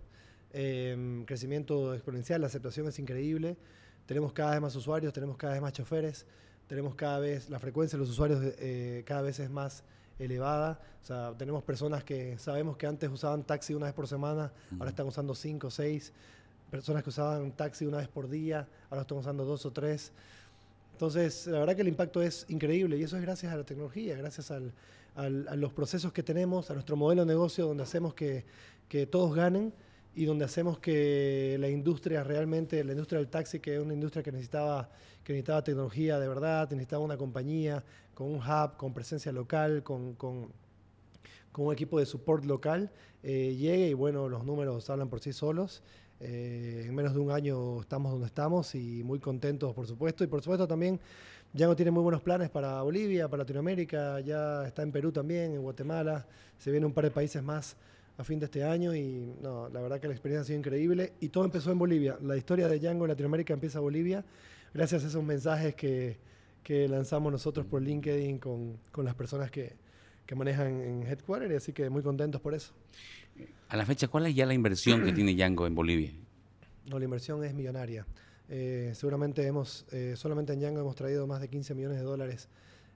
Em, 0.53 1.23
crecimiento 1.25 1.93
exponencial, 1.93 2.41
la 2.41 2.47
aceptación 2.47 2.87
es 2.87 2.97
increíble. 2.97 3.57
Tenemos 4.05 4.33
cada 4.33 4.51
vez 4.51 4.61
más 4.61 4.75
usuarios, 4.75 5.13
tenemos 5.13 5.37
cada 5.37 5.53
vez 5.53 5.61
más 5.61 5.73
choferes, 5.73 6.25
tenemos 6.67 6.95
cada 6.95 7.19
vez, 7.19 7.49
la 7.49 7.59
frecuencia 7.59 7.97
de 7.97 8.01
los 8.01 8.09
usuarios 8.09 8.39
eh, 8.59 9.03
cada 9.05 9.21
vez 9.21 9.39
es 9.39 9.49
más 9.49 9.83
elevada. 10.19 10.79
O 11.01 11.05
sea, 11.05 11.33
tenemos 11.37 11.63
personas 11.63 12.03
que 12.03 12.37
sabemos 12.37 12.77
que 12.77 12.87
antes 12.87 13.09
usaban 13.09 13.43
taxi 13.43 13.73
una 13.73 13.85
vez 13.85 13.95
por 13.95 14.07
semana, 14.07 14.51
ahora 14.73 14.89
están 14.89 15.07
usando 15.07 15.35
cinco 15.35 15.67
o 15.67 15.71
seis. 15.71 16.11
Personas 16.69 17.03
que 17.03 17.09
usaban 17.09 17.51
taxi 17.51 17.85
una 17.85 17.97
vez 17.97 18.07
por 18.07 18.29
día, 18.29 18.67
ahora 18.89 19.01
están 19.01 19.17
usando 19.17 19.45
dos 19.45 19.65
o 19.65 19.71
tres. 19.71 20.11
Entonces, 20.93 21.47
la 21.47 21.59
verdad 21.59 21.75
que 21.75 21.81
el 21.81 21.87
impacto 21.87 22.21
es 22.21 22.45
increíble 22.49 22.97
y 22.97 23.03
eso 23.03 23.15
es 23.17 23.21
gracias 23.21 23.51
a 23.53 23.57
la 23.57 23.63
tecnología, 23.63 24.15
gracias 24.15 24.51
a 24.51 25.29
los 25.29 25.73
procesos 25.73 26.13
que 26.13 26.23
tenemos, 26.23 26.69
a 26.69 26.73
nuestro 26.73 26.95
modelo 26.95 27.23
de 27.23 27.27
negocio 27.27 27.67
donde 27.67 27.83
hacemos 27.83 28.13
que, 28.13 28.45
que 28.89 29.05
todos 29.05 29.35
ganen 29.35 29.73
y 30.15 30.25
donde 30.25 30.45
hacemos 30.45 30.79
que 30.79 31.57
la 31.59 31.69
industria 31.69 32.23
realmente, 32.23 32.83
la 32.83 32.91
industria 32.91 33.19
del 33.19 33.29
taxi, 33.29 33.59
que 33.59 33.75
es 33.75 33.81
una 33.81 33.93
industria 33.93 34.21
que 34.21 34.31
necesitaba, 34.31 34.89
que 35.23 35.33
necesitaba 35.33 35.63
tecnología 35.63 36.19
de 36.19 36.27
verdad, 36.27 36.69
necesitaba 36.69 37.03
una 37.03 37.17
compañía 37.17 37.83
con 38.13 38.27
un 38.27 38.37
hub, 38.37 38.77
con 38.77 38.93
presencia 38.93 39.31
local, 39.31 39.83
con, 39.83 40.13
con, 40.13 40.51
un 41.55 41.73
equipo 41.73 41.99
de 41.99 42.05
support 42.05 42.45
local, 42.45 42.91
eh, 43.21 43.55
llegue 43.55 43.89
y 43.89 43.93
bueno, 43.93 44.27
los 44.27 44.43
números 44.43 44.89
hablan 44.89 45.09
por 45.09 45.19
sí 45.19 45.33
solos. 45.33 45.83
Eh, 46.19 46.85
en 46.87 46.95
menos 46.95 47.13
de 47.13 47.19
un 47.19 47.31
año 47.31 47.81
estamos 47.81 48.11
donde 48.11 48.27
estamos 48.27 48.75
y 48.75 49.03
muy 49.03 49.19
contentos, 49.19 49.73
por 49.73 49.85
supuesto. 49.85 50.23
Y 50.23 50.27
por 50.27 50.41
supuesto 50.41 50.67
también 50.67 50.99
no 51.53 51.75
tiene 51.75 51.91
muy 51.91 52.01
buenos 52.01 52.21
planes 52.21 52.49
para 52.49 52.81
Bolivia, 52.81 53.27
para 53.27 53.43
Latinoamérica, 53.43 54.19
ya 54.21 54.65
está 54.65 54.81
en 54.81 54.91
Perú 54.91 55.11
también, 55.11 55.53
en 55.53 55.61
Guatemala, 55.61 56.25
se 56.57 56.71
vienen 56.71 56.87
un 56.87 56.93
par 56.93 57.03
de 57.03 57.11
países 57.11 57.43
más 57.43 57.75
a 58.17 58.23
fin 58.23 58.39
de 58.39 58.45
este 58.45 58.63
año 58.63 58.95
y 58.95 59.33
no, 59.41 59.69
la 59.69 59.81
verdad 59.81 59.99
que 59.99 60.07
la 60.07 60.13
experiencia 60.13 60.41
ha 60.41 60.45
sido 60.45 60.59
increíble 60.59 61.13
y 61.19 61.29
todo 61.29 61.45
empezó 61.45 61.71
en 61.71 61.79
Bolivia. 61.79 62.17
La 62.21 62.37
historia 62.37 62.67
de 62.67 62.79
Django 62.79 63.05
en 63.05 63.09
Latinoamérica 63.09 63.53
empieza 63.53 63.79
en 63.79 63.83
Bolivia 63.83 64.25
gracias 64.73 65.03
a 65.03 65.07
esos 65.07 65.23
mensajes 65.23 65.75
que, 65.75 66.17
que 66.63 66.87
lanzamos 66.87 67.31
nosotros 67.31 67.65
por 67.65 67.81
LinkedIn 67.81 68.39
con, 68.39 68.77
con 68.91 69.05
las 69.05 69.15
personas 69.15 69.49
que, 69.49 69.75
que 70.25 70.35
manejan 70.35 70.81
en 70.81 71.03
Headquarter, 71.03 71.51
y 71.51 71.55
así 71.55 71.73
que 71.73 71.89
muy 71.89 72.01
contentos 72.01 72.41
por 72.41 72.53
eso. 72.53 72.73
A 73.69 73.77
la 73.77 73.85
fecha, 73.85 74.07
¿cuál 74.07 74.27
es 74.27 74.35
ya 74.35 74.45
la 74.45 74.53
inversión 74.53 75.03
que 75.03 75.11
tiene 75.11 75.33
Django 75.33 75.67
en 75.67 75.75
Bolivia? 75.75 76.11
No, 76.85 76.99
la 76.99 77.05
inversión 77.05 77.43
es 77.43 77.53
millonaria. 77.53 78.05
Eh, 78.49 78.91
seguramente 78.93 79.45
hemos, 79.45 79.85
eh, 79.91 80.13
solamente 80.15 80.53
en 80.53 80.59
Django 80.59 80.81
hemos 80.81 80.95
traído 80.95 81.25
más 81.27 81.41
de 81.41 81.47
15 81.47 81.73
millones 81.73 81.97
de 81.97 82.03
dólares 82.03 82.49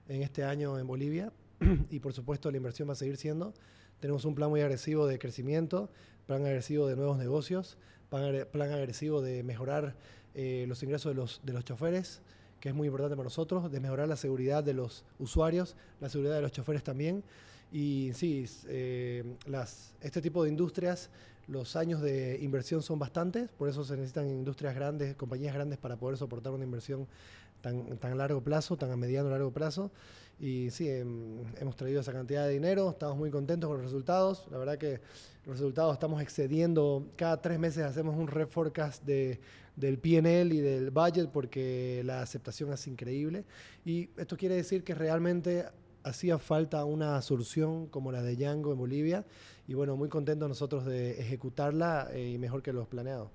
en 0.08 0.22
este 0.22 0.44
año 0.44 0.78
en 0.78 0.86
Bolivia 0.86 1.32
y 1.90 1.98
por 2.00 2.12
supuesto 2.12 2.50
la 2.50 2.58
inversión 2.58 2.88
va 2.88 2.92
a 2.92 2.96
seguir 2.96 3.16
siendo. 3.16 3.54
Tenemos 4.00 4.24
un 4.24 4.34
plan 4.34 4.50
muy 4.50 4.60
agresivo 4.60 5.06
de 5.06 5.18
crecimiento, 5.18 5.90
plan 6.26 6.44
agresivo 6.44 6.86
de 6.86 6.96
nuevos 6.96 7.18
negocios, 7.18 7.78
plan, 8.08 8.72
agresivo 8.72 9.20
de 9.20 9.42
mejorar 9.42 9.96
eh, 10.34 10.66
los 10.68 10.82
ingresos 10.82 11.10
de 11.10 11.16
los, 11.16 11.40
de 11.42 11.52
los 11.52 11.64
choferes, 11.64 12.22
que 12.60 12.68
es 12.68 12.74
muy 12.74 12.86
importante 12.86 13.16
para 13.16 13.24
nosotros, 13.24 13.70
de 13.70 13.80
mejorar 13.80 14.08
la 14.08 14.16
seguridad 14.16 14.62
de 14.62 14.74
los 14.74 15.04
usuarios, 15.18 15.76
la 16.00 16.08
seguridad 16.08 16.36
de 16.36 16.42
los 16.42 16.52
choferes 16.52 16.82
también. 16.82 17.24
Y 17.72 18.12
sí, 18.14 18.46
eh, 18.68 19.24
este 20.00 20.22
tipo 20.22 20.42
de 20.44 20.50
industrias, 20.50 21.10
los 21.48 21.76
años 21.76 22.00
de 22.00 22.38
inversión 22.40 22.82
son 22.82 22.98
bastantes, 22.98 23.50
por 23.50 23.68
eso 23.68 23.84
se 23.84 23.96
necesitan 23.96 24.28
industrias 24.28 24.74
grandes, 24.74 25.16
compañías 25.16 25.54
grandes 25.54 25.78
para 25.78 25.96
poder 25.96 26.18
soportar 26.18 26.52
una 26.52 26.64
inversión 26.64 27.06
tan, 27.60 27.98
tan 27.98 28.16
largo 28.16 28.42
plazo, 28.42 28.76
tan 28.76 28.90
a 28.90 28.96
mediano 28.96 29.30
largo 29.30 29.52
plazo. 29.52 29.90
Y 30.40 30.70
sí, 30.70 30.88
em, 30.88 31.42
hemos 31.58 31.74
traído 31.76 32.00
esa 32.00 32.12
cantidad 32.12 32.46
de 32.46 32.52
dinero, 32.52 32.90
estamos 32.90 33.16
muy 33.16 33.30
contentos 33.30 33.68
con 33.68 33.78
los 33.78 33.86
resultados. 33.86 34.46
La 34.50 34.58
verdad 34.58 34.78
que 34.78 35.00
los 35.44 35.58
resultados 35.58 35.94
estamos 35.94 36.22
excediendo, 36.22 37.08
cada 37.16 37.40
tres 37.40 37.58
meses 37.58 37.84
hacemos 37.84 38.16
un 38.16 38.28
reforecast 38.28 39.04
de, 39.04 39.40
del 39.74 39.98
PNL 39.98 40.52
y 40.52 40.60
del 40.60 40.90
budget 40.90 41.30
porque 41.30 42.02
la 42.04 42.22
aceptación 42.22 42.72
es 42.72 42.86
increíble. 42.86 43.44
Y 43.84 44.10
esto 44.16 44.36
quiere 44.36 44.54
decir 44.54 44.84
que 44.84 44.94
realmente 44.94 45.64
hacía 46.04 46.38
falta 46.38 46.84
una 46.84 47.20
solución 47.22 47.86
como 47.86 48.12
la 48.12 48.22
de 48.22 48.36
Django 48.36 48.72
en 48.72 48.78
Bolivia. 48.78 49.24
Y 49.66 49.74
bueno, 49.74 49.96
muy 49.96 50.08
contentos 50.08 50.48
nosotros 50.48 50.84
de 50.84 51.20
ejecutarla 51.20 52.08
eh, 52.12 52.30
y 52.30 52.38
mejor 52.38 52.62
que 52.62 52.72
los 52.72 52.86
planeados. 52.86 53.30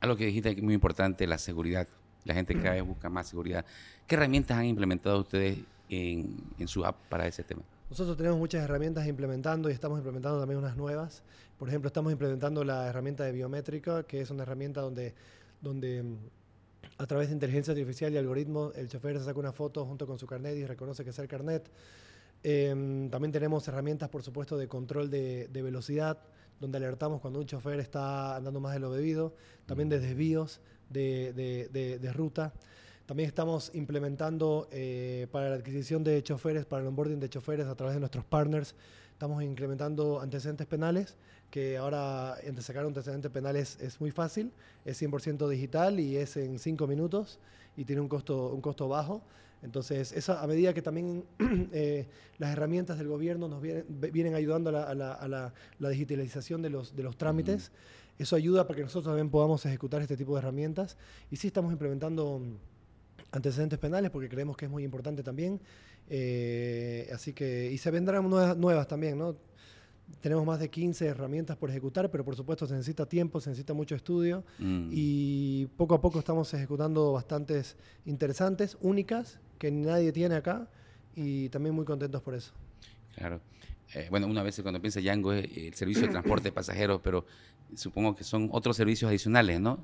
Algo 0.00 0.16
que 0.16 0.26
dijiste 0.26 0.54
que 0.54 0.60
es 0.60 0.64
muy 0.64 0.74
importante, 0.74 1.26
la 1.26 1.38
seguridad. 1.38 1.86
La 2.24 2.34
gente 2.34 2.54
cada 2.54 2.74
vez 2.74 2.84
busca 2.84 3.08
más 3.08 3.28
seguridad. 3.28 3.64
¿Qué 4.06 4.14
herramientas 4.14 4.56
han 4.56 4.66
implementado 4.66 5.20
ustedes 5.20 5.58
en, 5.88 6.36
en 6.58 6.68
su 6.68 6.84
app 6.84 6.96
para 7.08 7.26
ese 7.26 7.42
tema? 7.42 7.62
Nosotros 7.92 8.16
tenemos 8.16 8.38
muchas 8.38 8.64
herramientas 8.64 9.06
implementando 9.06 9.68
y 9.68 9.72
estamos 9.74 9.98
implementando 9.98 10.40
también 10.40 10.58
unas 10.58 10.78
nuevas. 10.78 11.22
Por 11.58 11.68
ejemplo, 11.68 11.88
estamos 11.88 12.10
implementando 12.10 12.64
la 12.64 12.86
herramienta 12.86 13.22
de 13.24 13.32
biométrica, 13.32 14.04
que 14.04 14.22
es 14.22 14.30
una 14.30 14.44
herramienta 14.44 14.80
donde, 14.80 15.14
donde 15.60 16.02
mm, 16.02 16.16
a 16.96 17.06
través 17.06 17.28
de 17.28 17.34
inteligencia 17.34 17.72
artificial 17.72 18.10
y 18.14 18.16
algoritmos 18.16 18.74
el 18.76 18.88
chofer 18.88 19.18
se 19.18 19.26
saca 19.26 19.38
una 19.38 19.52
foto 19.52 19.84
junto 19.84 20.06
con 20.06 20.18
su 20.18 20.26
carnet 20.26 20.56
y 20.56 20.64
reconoce 20.64 21.04
que 21.04 21.10
es 21.10 21.18
el 21.18 21.28
carnet. 21.28 21.70
Em, 22.42 23.10
también 23.10 23.30
tenemos 23.30 23.68
herramientas, 23.68 24.08
por 24.08 24.22
supuesto, 24.22 24.56
de 24.56 24.68
control 24.68 25.10
de, 25.10 25.48
de, 25.48 25.62
velocidad, 25.62 26.18
donde 26.60 26.78
alertamos 26.78 27.20
cuando 27.20 27.40
un 27.40 27.46
chofer 27.46 27.78
está 27.78 28.36
andando 28.36 28.58
más 28.58 28.72
de 28.72 28.80
lo 28.80 28.90
bebido, 28.90 29.34
también 29.66 29.90
de 29.90 30.00
desvíos 30.00 30.60
de, 30.92 31.32
de, 31.32 31.98
de 31.98 32.12
ruta. 32.12 32.52
También 33.06 33.28
estamos 33.28 33.70
implementando 33.74 34.68
eh, 34.70 35.26
para 35.32 35.50
la 35.50 35.56
adquisición 35.56 36.04
de 36.04 36.22
choferes, 36.22 36.64
para 36.64 36.82
el 36.82 36.88
onboarding 36.88 37.18
de 37.18 37.28
choferes 37.28 37.66
a 37.66 37.74
través 37.74 37.94
de 37.94 38.00
nuestros 38.00 38.24
partners, 38.24 38.74
estamos 39.12 39.42
implementando 39.42 40.20
antecedentes 40.20 40.66
penales, 40.66 41.16
que 41.50 41.76
ahora 41.76 42.36
entre 42.42 42.62
sacar 42.62 42.84
antecedentes 42.84 43.30
penales 43.30 43.78
es 43.80 44.00
muy 44.00 44.10
fácil, 44.10 44.50
es 44.84 45.00
100% 45.02 45.48
digital 45.48 46.00
y 46.00 46.16
es 46.16 46.36
en 46.36 46.58
5 46.58 46.86
minutos 46.86 47.38
y 47.76 47.84
tiene 47.84 48.00
un 48.00 48.08
costo, 48.08 48.48
un 48.48 48.60
costo 48.60 48.88
bajo. 48.88 49.22
Entonces, 49.62 50.12
eso, 50.12 50.32
a 50.32 50.46
medida 50.46 50.74
que 50.74 50.82
también 50.82 51.24
eh, 51.72 52.06
las 52.38 52.52
herramientas 52.52 52.98
del 52.98 53.06
gobierno 53.06 53.46
nos 53.46 53.62
vienen, 53.62 53.84
vienen 54.12 54.34
ayudando 54.34 54.70
a, 54.70 54.94
la, 54.94 55.12
a 55.12 55.28
la, 55.28 55.52
la, 55.78 55.88
digitalización 55.88 56.62
de 56.62 56.70
los, 56.70 56.96
de 56.96 57.02
los 57.04 57.16
trámites, 57.16 57.70
eso 58.18 58.36
ayuda 58.36 58.66
para 58.66 58.76
que 58.76 58.82
nosotros 58.82 59.06
también 59.06 59.30
podamos 59.30 59.64
ejecutar 59.66 60.02
este 60.02 60.16
tipo 60.16 60.34
de 60.34 60.38
herramientas. 60.40 60.96
Y 61.30 61.36
sí 61.36 61.48
estamos 61.48 61.72
implementando 61.72 62.40
antecedentes 63.32 63.78
penales 63.78 64.10
porque 64.10 64.28
creemos 64.28 64.56
que 64.56 64.66
es 64.66 64.70
muy 64.70 64.84
importante 64.84 65.22
también. 65.22 65.60
Eh, 66.08 67.08
así 67.12 67.32
que, 67.32 67.70
y 67.72 67.78
se 67.78 67.90
vendrán 67.90 68.28
nuevas, 68.28 68.56
nuevas 68.56 68.86
también, 68.86 69.18
¿no? 69.18 69.36
Tenemos 70.20 70.44
más 70.44 70.60
de 70.60 70.68
15 70.68 71.06
herramientas 71.06 71.56
por 71.56 71.70
ejecutar, 71.70 72.10
pero 72.10 72.24
por 72.24 72.36
supuesto 72.36 72.66
se 72.66 72.74
necesita 72.74 73.06
tiempo, 73.06 73.40
se 73.40 73.50
necesita 73.50 73.72
mucho 73.72 73.94
estudio 73.94 74.44
mm. 74.58 74.88
y 74.90 75.66
poco 75.76 75.94
a 75.94 76.00
poco 76.00 76.18
estamos 76.18 76.52
ejecutando 76.52 77.12
bastantes 77.12 77.76
interesantes, 78.04 78.76
únicas, 78.82 79.38
que 79.58 79.70
nadie 79.70 80.12
tiene 80.12 80.34
acá 80.34 80.68
y 81.16 81.48
también 81.48 81.74
muy 81.74 81.86
contentos 81.86 82.20
por 82.20 82.34
eso. 82.34 82.52
Claro. 83.14 83.40
Eh, 83.94 84.08
bueno, 84.10 84.26
una 84.26 84.42
vez 84.42 84.60
cuando 84.62 84.80
piensa 84.80 85.00
Django 85.00 85.32
es 85.32 85.44
el 85.56 85.74
servicio 85.74 86.02
de 86.02 86.08
transporte 86.08 86.44
de 86.44 86.52
pasajeros, 86.52 87.00
pero 87.02 87.26
supongo 87.74 88.14
que 88.14 88.24
son 88.24 88.48
otros 88.52 88.76
servicios 88.76 89.08
adicionales, 89.08 89.60
¿no? 89.60 89.78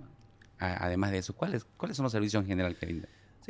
además 0.59 1.13
de 1.13 1.19
eso, 1.19 1.37
¿cuáles, 1.37 1.65
¿cuáles 1.77 1.97
son 1.97 2.03
los 2.03 2.11
servicios 2.11 2.43
en 2.43 2.49
general 2.49 2.77
que 2.77 2.87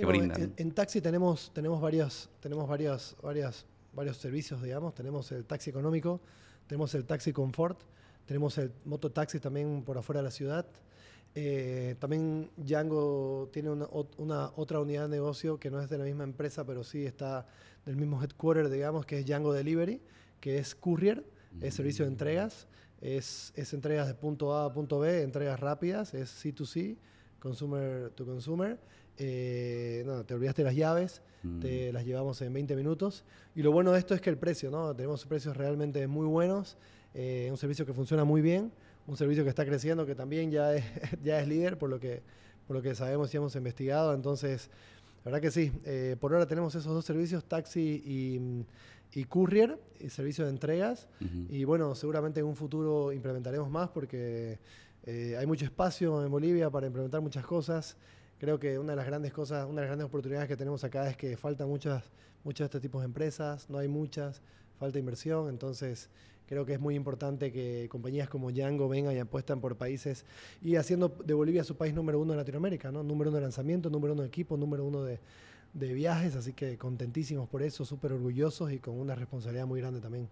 brindan? 0.05 0.53
en, 0.57 0.73
taxi 0.73 1.01
tenemos, 1.01 1.51
tenemos, 1.55 1.81
varios, 1.81 2.29
tenemos 2.41 2.69
varios, 2.69 3.17
varios 3.93 4.17
servicios, 4.17 4.63
digamos. 4.63 4.95
Tenemos 4.95 5.33
el 5.33 5.45
taxi 5.45 5.71
económico, 5.71 6.21
tenemos 6.67 6.95
el 6.95 7.05
taxi 7.05 7.33
confort, 7.33 7.81
Tenemos 8.27 8.59
el 8.59 8.71
mototaxi 8.85 9.41
también 9.41 9.83
por 9.83 9.97
afuera 9.97 10.21
de 10.21 10.25
la 10.25 10.31
ciudad. 10.31 10.67
Eh, 11.35 11.97
también 11.99 12.51
Django 12.57 13.49
tiene 13.53 13.71
una, 13.71 14.51
otra 14.57 14.81
unidad 14.81 15.05
de 15.05 15.09
negocio 15.09 15.59
que 15.59 15.71
no 15.71 15.81
es 15.81 15.89
de 15.89 15.99
la 15.99 16.05
misma 16.05 16.25
empresa, 16.25 16.65
pero 16.65 16.85
sí 16.85 17.07
está 17.07 17.47
del 17.87 17.97
mismo 17.97 18.23
headquarter, 18.23 18.69
digamos, 18.69 19.07
que 19.07 19.19
es 19.19 19.27
Django 19.27 19.53
Delivery, 19.53 20.01
que 20.41 20.59
es 20.59 20.75
courier, 20.75 21.25
es 21.61 21.75
servicio 21.75 22.05
de 22.05 22.11
entregas, 22.11 22.69
es, 23.01 23.53
es 23.57 23.73
entregas 23.73 24.07
de 24.07 24.15
punto 24.15 24.55
A 24.55 24.67
a 24.67 24.73
punto 24.73 24.99
B, 24.99 25.23
entregas 25.23 25.59
rápidas, 25.61 26.15
es 26.15 26.45
C2C, 26.45 26.97
consumer 27.39 28.11
to 28.11 28.25
consumer. 28.25 28.79
Eh, 29.17 30.05
no, 30.07 30.25
te 30.25 30.35
olvidaste 30.35 30.63
las 30.63 30.77
llaves, 30.77 31.23
te 31.61 31.91
mm. 31.91 31.95
las 31.95 32.05
llevamos 32.05 32.41
en 32.43 32.53
20 32.53 32.77
minutos. 32.77 33.25
Y 33.55 33.63
lo 33.63 33.73
bueno 33.73 33.93
de 33.93 33.99
esto 33.99 34.15
es 34.15 34.21
que 34.21 34.31
el 34.31 34.39
precio, 34.39 34.71
¿no? 34.71 34.95
Tenemos 34.95 35.25
precios 35.27 35.57
realmente 35.57 36.07
muy 36.07 36.27
buenos, 36.27 36.77
eh, 37.15 37.49
un 37.51 37.57
servicio 37.57 37.85
que 37.85 37.93
funciona 37.93 38.25
muy 38.25 38.41
bien 38.43 38.71
un 39.09 39.17
servicio 39.17 39.43
que 39.43 39.49
está 39.51 39.65
creciendo, 39.65 40.07
que 40.07 40.15
también 40.15 40.51
ya 40.51 40.75
es, 40.75 40.85
ya 41.25 41.41
es 41.41 41.49
líder, 41.49 41.79
por 41.79 41.89
lo, 41.91 41.99
que, 41.99 42.23
por 42.67 42.77
lo 42.77 42.83
que 42.83 42.95
sabemos 42.95 43.33
y 43.33 43.39
hemos 43.39 43.57
investigado. 43.57 44.15
Entonces, 44.15 44.71
la 45.25 45.33
verdad 45.33 45.41
que 45.41 45.51
sí, 45.51 45.73
eh, 45.85 46.17
por 46.21 46.33
ahora 46.33 46.47
tenemos 46.47 46.75
esos 46.75 46.95
dos 46.95 47.05
servicios, 47.05 47.45
taxi 47.45 48.03
y, 48.05 48.65
y 49.13 49.25
courier, 49.25 49.79
y 50.01 50.11
servicio 50.11 50.45
de 50.45 50.51
entregas. 50.51 51.09
Y 51.49 51.65
bueno, 51.65 51.95
seguramente 51.95 52.41
en 52.41 52.47
un 52.47 52.57
futuro 52.57 53.13
implementaremos 53.13 53.71
más 53.71 53.89
porque 53.89 54.59
eh, 55.05 55.37
hay 55.39 55.47
mucho 55.47 55.65
espacio 55.65 56.25
en 56.25 56.31
Bolivia 56.31 56.71
para 56.71 56.87
implementar 56.87 57.21
muchas 57.21 57.45
cosas. 57.45 57.97
Creo 58.39 58.59
que 58.59 58.79
una 58.79 58.93
de 58.93 58.97
las 58.97 59.07
grandes 59.07 59.33
cosas, 59.33 59.65
una 59.65 59.81
de 59.81 59.83
las 59.83 59.89
grandes 59.89 60.07
oportunidades 60.07 60.49
que 60.49 60.57
tenemos 60.57 60.85
acá 60.85 61.09
es 61.09 61.17
que 61.17 61.37
faltan 61.37 61.69
muchas, 61.69 62.05
muchos 62.45 62.61
de 62.61 62.65
estos 62.67 62.81
tipos 62.81 63.01
de 63.03 63.07
empresas, 63.07 63.69
no 63.69 63.79
hay 63.79 63.89
muchas, 63.89 64.43
falta 64.79 64.99
inversión, 64.99 65.49
entonces 65.49 66.09
Creo 66.49 66.65
que 66.65 66.73
es 66.73 66.81
muy 66.81 66.95
importante 66.95 67.53
que 67.53 67.89
compañías 67.91 68.31
como 68.31 68.51
Django 68.51 68.89
vengan 68.89 69.15
y 69.15 69.19
apuestan 69.19 69.61
por 69.61 69.77
países 69.77 70.25
y 70.63 70.77
haciendo 70.77 71.15
de 71.23 71.35
Bolivia 71.35 71.63
su 71.63 71.77
país 71.77 71.93
número 71.93 72.19
uno 72.19 72.33
en 72.33 72.39
Latinoamérica, 72.39 72.91
¿no? 72.91 73.03
Número 73.03 73.29
uno 73.29 73.37
de 73.37 73.43
lanzamiento, 73.43 73.91
número 73.91 74.15
uno 74.15 74.23
de 74.23 74.29
equipo, 74.29 74.57
número 74.57 74.87
uno 74.87 75.05
de, 75.05 75.21
viajes, 75.75 76.37
así 76.37 76.53
que 76.53 76.77
contentísimos 76.77 77.49
por 77.49 77.63
eso, 77.63 77.85
súper 77.85 78.13
orgullosos 78.13 78.73
y 78.73 78.79
con 78.79 78.99
una 78.99 79.15
responsabilidad 79.15 79.67
muy 79.67 79.81
grande 79.81 80.01
también. 80.01 80.29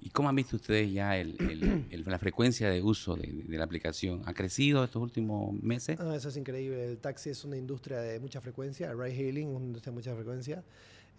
¿Y 0.00 0.10
cómo 0.10 0.28
han 0.28 0.36
visto 0.36 0.56
ustedes 0.56 0.92
ya 0.92 1.14
la 2.06 2.18
frecuencia 2.18 2.70
de 2.70 2.82
uso 2.82 3.16
de, 3.16 3.44
la 3.48 3.64
aplicación? 3.64 4.22
¿Ha 4.26 4.34
crecido 4.34 4.84
estos 4.84 5.02
últimos 5.02 5.52
meses? 5.62 5.98
Ah, 6.00 6.14
eso 6.14 6.28
es 6.28 6.36
increíble. 6.36 6.84
El 6.84 6.98
taxi 6.98 7.30
es 7.30 7.44
una 7.44 7.56
industria 7.56 7.98
de 7.98 8.20
mucha 8.20 8.40
frecuencia, 8.40 8.90
el 8.90 8.98
ride 8.98 9.16
hailing 9.16 9.48
es 9.48 9.56
una 9.56 9.66
industria 9.66 9.92
de 9.92 9.96
mucha 9.96 10.14
frecuencia. 10.14 10.64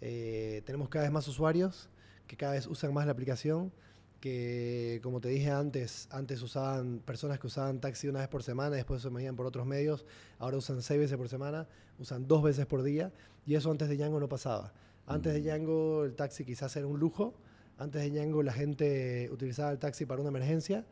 Eh, 0.00 0.62
tenemos 0.64 0.88
cada 0.88 1.04
vez 1.04 1.12
más 1.12 1.26
usuarios 1.26 1.88
que 2.26 2.36
cada 2.36 2.52
vez 2.52 2.66
usan 2.66 2.94
más 2.94 3.06
la 3.06 3.12
aplicación 3.12 3.72
que 4.20 5.00
como 5.02 5.20
te 5.20 5.28
dije 5.28 5.50
antes, 5.50 6.08
antes 6.10 6.42
usaban 6.42 7.00
personas 7.04 7.38
que 7.38 7.46
usaban 7.46 7.80
taxi 7.80 8.08
una 8.08 8.20
vez 8.20 8.28
por 8.28 8.42
semana, 8.42 8.76
después 8.76 9.02
se 9.02 9.10
movían 9.10 9.36
por 9.36 9.46
otros 9.46 9.66
medios, 9.66 10.04
ahora 10.38 10.56
usan 10.56 10.82
seis 10.82 11.00
veces 11.00 11.16
por 11.16 11.28
semana, 11.28 11.68
usan 11.98 12.26
dos 12.26 12.42
veces 12.42 12.66
por 12.66 12.82
día, 12.82 13.12
y 13.46 13.54
eso 13.54 13.70
antes 13.70 13.88
de 13.88 13.96
Django 13.96 14.20
no 14.20 14.28
pasaba. 14.28 14.72
Antes 15.06 15.32
de 15.34 15.40
mm. 15.40 15.44
Django 15.44 16.04
el 16.04 16.14
taxi 16.14 16.44
quizás 16.44 16.74
era 16.76 16.86
un 16.86 16.98
lujo, 16.98 17.34
antes 17.78 18.02
de 18.02 18.10
Django 18.10 18.42
la 18.42 18.52
gente 18.52 19.28
utilizaba 19.32 19.70
el 19.70 19.78
taxi 19.78 20.04
para 20.04 20.20
una 20.20 20.30
emergencia, 20.30 20.84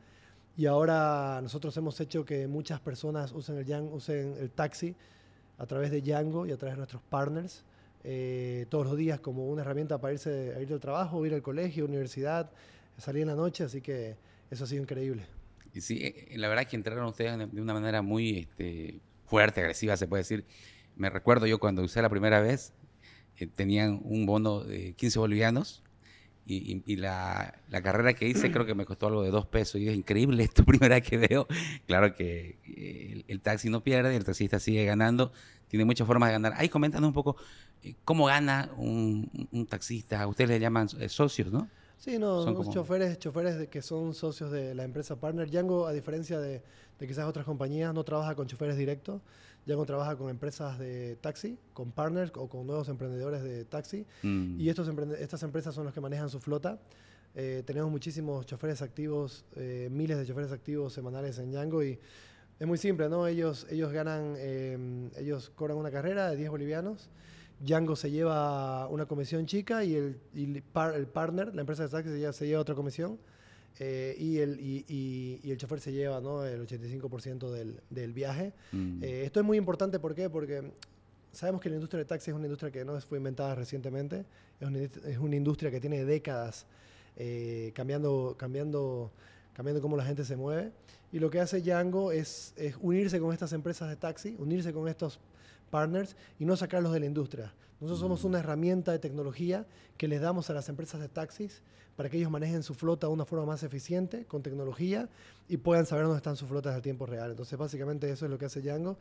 y 0.56 0.66
ahora 0.66 1.40
nosotros 1.42 1.76
hemos 1.76 2.00
hecho 2.00 2.24
que 2.24 2.46
muchas 2.46 2.80
personas 2.80 3.32
usen 3.32 3.58
el, 3.58 3.88
usen 3.92 4.36
el 4.38 4.50
taxi 4.50 4.96
a 5.58 5.66
través 5.66 5.90
de 5.90 6.00
Django 6.00 6.46
y 6.46 6.52
a 6.52 6.56
través 6.56 6.74
de 6.74 6.78
nuestros 6.78 7.02
partners. 7.02 7.64
Eh, 8.04 8.66
todos 8.68 8.86
los 8.86 8.96
días 8.96 9.18
como 9.20 9.48
una 9.48 9.62
herramienta 9.62 9.98
para 10.00 10.12
irse 10.12 10.54
a 10.56 10.60
ir 10.60 10.72
al 10.72 10.80
trabajo, 10.80 11.26
ir 11.26 11.34
al 11.34 11.42
colegio, 11.42 11.84
universidad, 11.84 12.50
salí 12.98 13.22
en 13.22 13.28
la 13.28 13.34
noche, 13.34 13.64
así 13.64 13.80
que 13.80 14.16
eso 14.50 14.64
ha 14.64 14.66
sido 14.66 14.82
increíble. 14.82 15.26
Y 15.72 15.80
sí, 15.80 15.98
eh, 16.02 16.32
la 16.36 16.48
verdad 16.48 16.62
es 16.62 16.68
que 16.68 16.76
entraron 16.76 17.06
ustedes 17.06 17.52
de 17.52 17.60
una 17.60 17.74
manera 17.74 18.02
muy 18.02 18.38
este, 18.38 19.00
fuerte, 19.26 19.60
agresiva, 19.60 19.96
se 19.96 20.06
puede 20.06 20.22
decir. 20.22 20.44
Me 20.96 21.10
recuerdo 21.10 21.46
yo 21.46 21.58
cuando 21.58 21.82
usé 21.82 22.00
la 22.00 22.08
primera 22.08 22.40
vez, 22.40 22.72
eh, 23.36 23.46
tenían 23.46 24.00
un 24.02 24.24
bono 24.24 24.64
de 24.64 24.94
15 24.94 25.18
bolivianos 25.18 25.82
y, 26.46 26.96
la, 26.96 27.58
carrera 27.82 28.14
que 28.14 28.28
hice 28.28 28.52
creo 28.52 28.64
que 28.64 28.74
me 28.74 28.86
costó 28.86 29.08
algo 29.08 29.22
de 29.22 29.30
dos 29.30 29.46
pesos. 29.46 29.80
Y 29.80 29.88
es 29.90 29.96
increíble 29.96 30.44
esto, 30.44 30.64
primera 30.64 30.94
vez 30.94 31.06
que 31.06 31.18
veo. 31.18 31.46
Claro 31.86 32.14
que 32.14 32.58
eh, 32.64 33.24
el, 33.28 33.40
taxi 33.40 33.68
no 33.68 33.82
pierde, 33.82 34.16
el 34.16 34.24
taxista 34.24 34.58
sigue 34.60 34.84
ganando, 34.84 35.32
tiene 35.68 35.84
muchas 35.84 36.06
formas 36.06 36.28
de 36.28 36.34
ganar. 36.34 36.54
Ahí 36.56 36.68
comentando 36.68 37.06
un 37.06 37.14
poco 37.14 37.36
cómo 38.04 38.26
gana 38.26 38.70
un, 38.78 39.48
un 39.52 39.66
taxista. 39.66 40.26
Ustedes 40.26 40.48
le 40.48 40.60
llaman 40.60 40.88
socios, 40.88 41.52
¿no? 41.52 41.68
Sí, 41.98 42.18
no, 42.18 42.42
son 42.42 42.70
choferes, 42.70 43.18
choferes 43.18 43.68
que 43.68 43.82
son 43.82 44.14
socios 44.14 44.50
de 44.50 44.74
la 44.74 44.84
empresa 44.84 45.18
partner. 45.18 45.50
Django, 45.50 45.86
a 45.86 45.92
diferencia 45.92 46.38
de, 46.38 46.62
quizás 46.98 47.24
otras 47.24 47.46
compañías, 47.46 47.92
no 47.94 48.04
trabaja 48.04 48.34
con 48.34 48.46
choferes 48.46 48.76
directos. 48.76 49.22
Django 49.64 49.86
trabaja 49.86 50.16
con 50.16 50.28
empresas 50.28 50.78
de 50.78 51.16
taxi, 51.16 51.58
con 51.72 51.90
partners 51.90 52.32
o 52.36 52.48
con 52.48 52.66
nuevos 52.66 52.88
emprendedores 52.88 53.42
de 53.42 53.64
taxi. 53.64 54.06
Mm. 54.22 54.60
Y 54.60 54.68
estos 54.68 54.88
estas 55.18 55.42
empresas 55.42 55.74
son 55.74 55.84
los 55.84 55.94
que 55.94 56.00
manejan 56.00 56.28
su 56.28 56.38
flota. 56.38 56.78
Eh, 57.34 57.62
tenemos 57.66 57.90
muchísimos 57.90 58.46
choferes 58.46 58.82
activos, 58.82 59.44
eh, 59.56 59.88
miles 59.90 60.18
de 60.18 60.26
choferes 60.26 60.52
activos 60.52 60.92
semanales 60.92 61.38
en 61.38 61.50
Django 61.50 61.82
y 61.82 61.98
es 62.58 62.66
muy 62.66 62.78
simple, 62.78 63.08
¿no? 63.08 63.26
Ellos, 63.26 63.66
ellos 63.70 63.92
ganan, 63.92 64.34
eh, 64.38 65.10
ellos 65.18 65.50
cobran 65.54 65.76
una 65.76 65.90
carrera 65.90 66.30
de 66.30 66.36
10 66.36 66.50
bolivianos 66.50 67.10
Django 67.60 67.96
se 67.96 68.10
lleva 68.10 68.86
una 68.88 69.06
comisión 69.06 69.46
chica 69.46 69.84
y 69.84 69.94
el, 69.94 70.20
el 70.34 70.62
partner, 71.06 71.54
la 71.54 71.62
empresa 71.62 71.84
de 71.84 71.88
taxi, 71.88 72.10
se 72.10 72.18
lleva, 72.18 72.32
se 72.32 72.46
lleva 72.46 72.60
otra 72.60 72.74
comisión. 72.74 73.18
Eh, 73.78 74.16
y, 74.18 74.38
el, 74.38 74.58
y, 74.60 75.40
el 75.44 75.58
chofer 75.58 75.80
se 75.80 75.92
lleva 75.92 76.20
¿no? 76.20 76.44
el 76.44 76.66
85% 76.66 77.50
del, 77.50 77.80
del 77.90 78.12
viaje. 78.12 78.52
Mm. 78.72 79.02
Eh, 79.02 79.22
esto 79.24 79.40
es 79.40 79.46
muy 79.46 79.58
importante, 79.58 79.98
¿por 79.98 80.14
qué? 80.14 80.30
Porque 80.30 80.72
sabemos 81.32 81.60
que 81.60 81.68
la 81.68 81.74
industria 81.74 81.98
de 81.98 82.04
taxi 82.06 82.30
es 82.30 82.36
una 82.36 82.46
industria 82.46 82.70
que 82.70 82.84
no 82.84 82.98
fue 83.02 83.18
inventada 83.18 83.54
recientemente, 83.54 84.24
es 84.60 84.66
una, 84.66 84.78
es 84.78 85.18
una 85.18 85.36
industria 85.36 85.70
que 85.70 85.80
tiene 85.80 86.04
décadas 86.04 86.66
eh, 87.16 87.72
cambiando, 87.74 88.34
cambiando, 88.38 89.10
cambiando 89.52 89.82
cómo 89.82 89.96
la 89.96 90.04
gente 90.04 90.24
se 90.24 90.36
mueve. 90.36 90.72
Y 91.12 91.18
lo 91.18 91.30
que 91.30 91.40
hace 91.40 91.60
Django 91.60 92.12
es, 92.12 92.54
es 92.56 92.76
unirse 92.80 93.20
con 93.20 93.32
estas 93.32 93.52
empresas 93.52 93.88
de 93.88 93.96
taxi, 93.96 94.36
unirse 94.38 94.72
con 94.72 94.88
estos 94.88 95.20
partners 95.70 96.16
y 96.38 96.44
no 96.44 96.56
sacarlos 96.56 96.92
de 96.92 97.00
la 97.00 97.06
industria. 97.06 97.54
Nosotros 97.80 98.00
somos 98.00 98.24
mm. 98.24 98.26
una 98.26 98.38
herramienta 98.40 98.92
de 98.92 98.98
tecnología 98.98 99.66
que 99.96 100.08
les 100.08 100.20
damos 100.20 100.50
a 100.50 100.54
las 100.54 100.68
empresas 100.68 101.00
de 101.00 101.08
taxis 101.08 101.62
para 101.96 102.10
que 102.10 102.18
ellos 102.18 102.30
manejen 102.30 102.62
su 102.62 102.74
flota 102.74 103.06
de 103.06 103.12
una 103.12 103.24
forma 103.24 103.46
más 103.46 103.62
eficiente, 103.62 104.26
con 104.26 104.42
tecnología, 104.42 105.08
y 105.48 105.56
puedan 105.56 105.86
saber 105.86 106.04
dónde 106.04 106.18
están 106.18 106.36
sus 106.36 106.48
flotas 106.48 106.74
al 106.74 106.82
tiempo 106.82 107.06
real. 107.06 107.30
Entonces, 107.30 107.58
básicamente 107.58 108.10
eso 108.10 108.26
es 108.26 108.30
lo 108.30 108.36
que 108.36 108.44
hace 108.44 108.60
Django. 108.60 108.98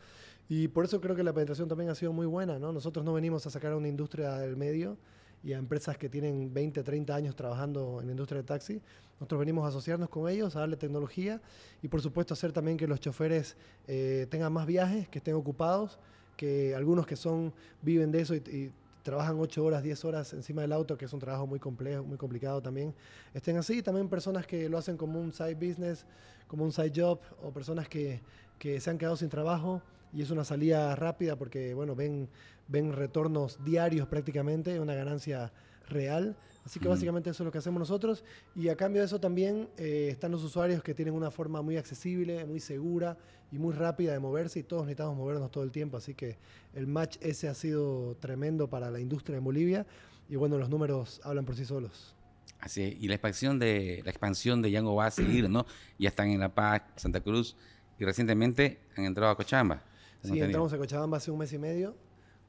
Y 0.47 0.69
por 0.69 0.85
eso 0.85 1.01
creo 1.01 1.13
que 1.15 1.23
la 1.23 1.33
penetración 1.33 1.67
también 1.67 1.89
ha 1.89 1.95
sido 1.95 2.13
muy 2.13 2.25
buena. 2.25 2.57
¿no? 2.57 2.71
Nosotros 2.71 3.03
no 3.03 3.13
venimos 3.13 3.45
a 3.45 3.49
sacar 3.49 3.73
a 3.73 3.75
una 3.75 3.89
industria 3.89 4.37
del 4.37 4.55
medio 4.55 4.97
y 5.43 5.51
a 5.53 5.57
empresas 5.57 5.97
que 5.97 6.07
tienen 6.07 6.53
20, 6.53 6.83
30 6.83 7.13
años 7.13 7.35
trabajando 7.35 7.99
en 7.99 8.07
la 8.07 8.11
industria 8.11 8.41
de 8.41 8.47
taxi. 8.47 8.81
Nosotros 9.19 9.39
venimos 9.39 9.65
a 9.65 9.67
asociarnos 9.69 10.09
con 10.09 10.29
ellos, 10.29 10.55
a 10.55 10.61
darle 10.61 10.77
tecnología 10.77 11.41
y 11.81 11.87
por 11.89 12.01
supuesto 12.01 12.33
hacer 12.33 12.51
también 12.51 12.77
que 12.77 12.87
los 12.87 12.99
choferes 12.99 13.57
eh, 13.87 14.27
tengan 14.29 14.53
más 14.53 14.65
viajes, 14.65 15.07
que 15.09 15.19
estén 15.19 15.35
ocupados 15.35 15.99
que 16.35 16.75
algunos 16.75 17.05
que 17.05 17.15
son 17.15 17.53
viven 17.81 18.11
de 18.11 18.21
eso 18.21 18.35
y, 18.35 18.71
trabajan 19.03 19.39
8 19.39 19.63
horas, 19.63 19.83
10 19.83 20.03
horas 20.05 20.33
encima 20.33 20.63
del 20.63 20.71
auto, 20.71 20.97
que 20.97 21.05
es 21.05 21.13
un 21.13 21.19
trabajo 21.19 21.45
muy 21.45 21.59
complejo, 21.59 22.03
muy 22.03 22.17
complicado 22.17 22.59
también, 22.59 22.91
estén 23.35 23.55
así. 23.55 23.83
También 23.83 24.09
personas 24.09 24.47
que 24.47 24.67
lo 24.67 24.79
hacen 24.79 24.97
como 24.97 25.19
un 25.19 25.31
side 25.31 25.53
business, 25.53 26.07
como 26.47 26.63
un 26.63 26.71
side 26.71 26.91
job, 26.95 27.19
o 27.43 27.51
personas 27.51 27.87
que, 27.87 28.21
que 28.57 28.79
se 28.79 28.89
han 28.89 28.97
quedado 28.97 29.15
sin 29.15 29.29
trabajo 29.29 29.83
y 30.15 30.21
es 30.21 30.31
una 30.31 30.45
salida 30.45 30.95
rápida 30.95 31.35
porque, 31.35 31.73
bueno, 31.73 31.93
ven, 31.93 32.29
ven 32.67 32.93
retornos 32.93 33.63
diarios 33.63 34.07
prácticamente, 34.07 34.79
una 34.79 34.95
ganancia 34.95 35.51
real. 35.89 36.35
Así 36.65 36.79
que 36.79 36.87
básicamente 36.87 37.29
eso 37.29 37.43
es 37.43 37.45
lo 37.45 37.51
que 37.51 37.59
hacemos 37.59 37.79
nosotros. 37.79 38.23
Y 38.55 38.69
a 38.69 38.75
cambio 38.75 39.01
de 39.01 39.05
eso 39.05 39.19
también 39.19 39.69
eh, 39.77 40.07
están 40.09 40.31
los 40.31 40.43
usuarios 40.43 40.81
que 40.81 40.95
tienen 40.95 41.13
una 41.13 41.29
forma 41.29 41.61
muy 41.61 41.77
accesible, 41.77 42.43
muy 42.45 42.59
segura 42.59 43.17
y 43.51 43.59
muy 43.59 43.73
rápida 43.73 44.13
de 44.13 44.19
moverse 44.19 44.59
y 44.59 44.63
todos 44.63 44.83
necesitamos 44.83 45.15
movernos 45.15 45.51
todo 45.51 45.63
el 45.63 45.71
tiempo. 45.71 45.95
Así 45.97 46.15
que 46.15 46.39
el 46.73 46.87
match 46.87 47.17
ese 47.21 47.47
ha 47.47 47.53
sido 47.53 48.15
tremendo 48.19 48.67
para 48.67 48.89
la 48.89 48.99
industria 48.99 49.37
en 49.37 49.43
Bolivia 49.43 49.85
y 50.27 50.37
bueno, 50.37 50.57
los 50.57 50.67
números 50.67 51.21
hablan 51.23 51.45
por 51.45 51.55
sí 51.55 51.65
solos. 51.65 52.15
Así 52.59 52.81
es. 52.81 52.95
Y 52.99 53.07
la 53.09 53.13
expansión 53.13 53.59
de 53.59 54.01
la 54.03 54.09
expansión 54.09 54.63
de 54.63 54.71
Yango 54.71 54.95
va 54.95 55.05
a 55.05 55.11
seguir, 55.11 55.47
¿no? 55.47 55.67
Ya 55.99 56.09
están 56.09 56.29
en 56.29 56.39
La 56.39 56.55
Paz, 56.55 56.81
Santa 56.95 57.21
Cruz 57.21 57.55
y 57.99 58.05
recientemente 58.05 58.79
han 58.97 59.05
entrado 59.05 59.31
a 59.31 59.37
Cochabamba. 59.37 59.83
Sí, 60.23 60.39
entramos 60.39 60.73
a 60.73 60.79
Cochabamba 60.79 61.17
hace 61.17 61.29
un 61.29 61.37
mes 61.37 61.53
y 61.53 61.59
medio. 61.59 61.95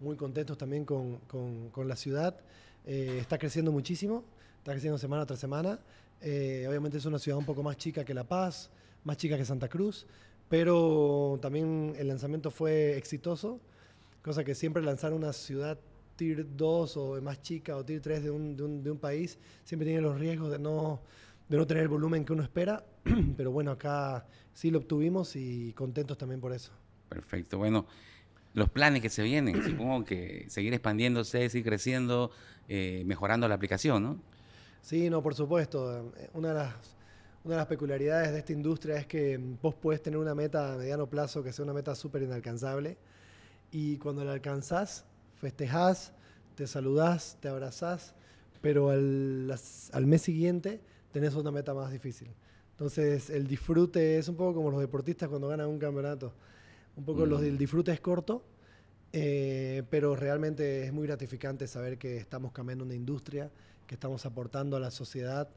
Muy 0.01 0.17
contentos 0.17 0.57
también 0.57 0.87
con, 0.87 1.19
con 1.27 1.87
la 1.87 1.97
ciudad. 1.97 2.41
Eh, 2.87 3.19
está 3.21 3.37
creciendo 3.37 3.73
muchísimo, 3.73 4.25
está 4.59 4.73
creciendo 4.73 4.97
semana 4.97 5.27
tras 5.27 5.41
semana. 5.41 5.81
Eh, 6.21 6.65
obviamente 6.69 6.99
es 6.99 7.05
una 7.05 7.19
ciudad 7.19 7.39
un 7.39 7.45
poco 7.45 7.63
más 7.63 7.77
chica 7.77 8.05
que 8.05 8.15
La 8.15 8.25
Paz, 8.25 8.71
más 9.05 9.17
chica 9.17 9.37
que 9.37 9.45
Santa 9.45 9.69
Cruz, 9.69 10.07
pero 10.49 11.39
también 11.43 11.95
el 11.99 12.09
lanzamiento 12.09 12.51
fue 12.51 12.97
exitoso, 12.97 13.61
cosa 14.23 14.45
que 14.45 14.55
siempre 14.55 14.83
lanzar 14.83 15.13
una 15.13 15.33
ciudad 15.33 15.79
Tier 16.15 16.47
2 16.57 16.97
o 16.97 17.21
más 17.21 17.43
chica 17.43 17.77
o 17.77 17.85
Tier 17.85 18.01
3 18.01 18.23
de 18.23 18.31
un, 18.31 18.57
de 18.57 18.63
un, 18.63 18.83
de 18.83 18.91
un 18.91 18.99
país 18.99 19.39
siempre 19.65 19.85
tiene 19.85 20.01
los 20.01 20.19
riesgos 20.19 20.51
de 20.51 20.59
no, 20.59 21.03
de 21.49 21.57
no 21.57 21.67
tener 21.67 21.83
el 21.83 21.89
volumen 21.89 22.25
que 22.25 22.33
uno 22.33 22.43
espera, 22.43 22.85
pero 23.37 23.51
bueno, 23.51 23.73
acá 23.73 24.27
sí 24.55 24.71
lo 24.71 24.79
obtuvimos 24.79 25.37
y 25.37 25.73
contentos 25.75 26.17
también 26.17 26.41
por 26.41 26.53
eso. 26.53 26.73
Perfecto, 27.09 27.59
bueno, 27.59 27.87
los 28.57 28.71
planes 28.71 29.03
que 29.03 29.11
se 29.11 29.23
vienen, 29.23 29.63
supongo 29.63 30.07
que 30.07 30.47
seguir 30.49 30.73
expandiéndose, 30.73 31.51
seguir 31.51 31.67
creciendo, 31.67 32.31
eh, 32.69 33.03
mejorando 33.05 33.47
la 33.49 33.55
aplicación, 33.55 34.03
¿no? 34.03 34.19
Sí, 34.81 35.11
no, 35.11 35.23
por 35.23 35.35
supuesto. 35.35 36.11
Una 36.33 36.55
de, 37.45 37.55
las, 37.55 37.67
peculiaridades 37.67 38.33
de 38.33 38.39
esta 38.39 38.55
industria 38.55 38.97
es 38.97 39.07
que 39.07 39.39
vos 39.61 39.75
puedes 39.75 40.03
tener 40.03 40.19
una 40.19 40.35
meta 40.35 40.73
a 40.73 40.79
mediano 40.79 41.07
plazo 41.07 41.43
que 41.43 41.53
sea 41.53 41.67
una 41.67 41.75
meta 41.75 41.95
súper 41.95 42.23
inalcanzable 42.23 42.97
y 43.73 43.99
cuando 43.99 44.25
la 44.25 44.33
alcanzás, 44.33 45.05
festejás, 45.35 46.15
te 46.55 46.67
saludás, 46.67 47.37
te 47.43 47.49
abrazás, 47.49 48.15
pero 48.63 48.89
al, 48.89 49.55
al 49.93 50.07
mes 50.07 50.23
siguiente 50.23 50.81
tenés 51.13 51.35
una 51.35 51.51
meta 51.51 51.75
más 51.75 51.93
difícil. 51.93 52.31
Entonces, 52.71 53.29
el 53.29 53.47
disfrute 53.47 54.17
es 54.17 54.29
un 54.29 54.37
poco 54.37 54.55
como 54.55 54.71
los 54.71 54.81
deportistas 54.81 55.29
cuando 55.29 55.49
ganan 55.49 55.69
un 55.69 55.79
campeonato. 55.79 56.33
Un 56.97 57.05
poco 57.05 57.27
los, 57.27 57.43
el 57.43 57.55
mm. 57.55 57.59
disfrute 57.59 57.93
es 57.93 58.01
corto, 58.01 58.43
eh, 59.13 59.83
pero 59.91 60.17
realmente 60.17 60.85
es 60.85 60.93
muy 60.93 61.07
gratificante 61.07 61.67
saber 61.67 61.99
que 61.99 62.17
estamos 62.17 62.53
cambiando 62.53 62.85
una 62.85 62.95
industria, 62.95 63.51
que 63.87 63.95
estamos 63.95 64.27
aportando 64.27 64.77
a 64.77 64.81
la 64.81 64.91
sociedad, 64.91 65.49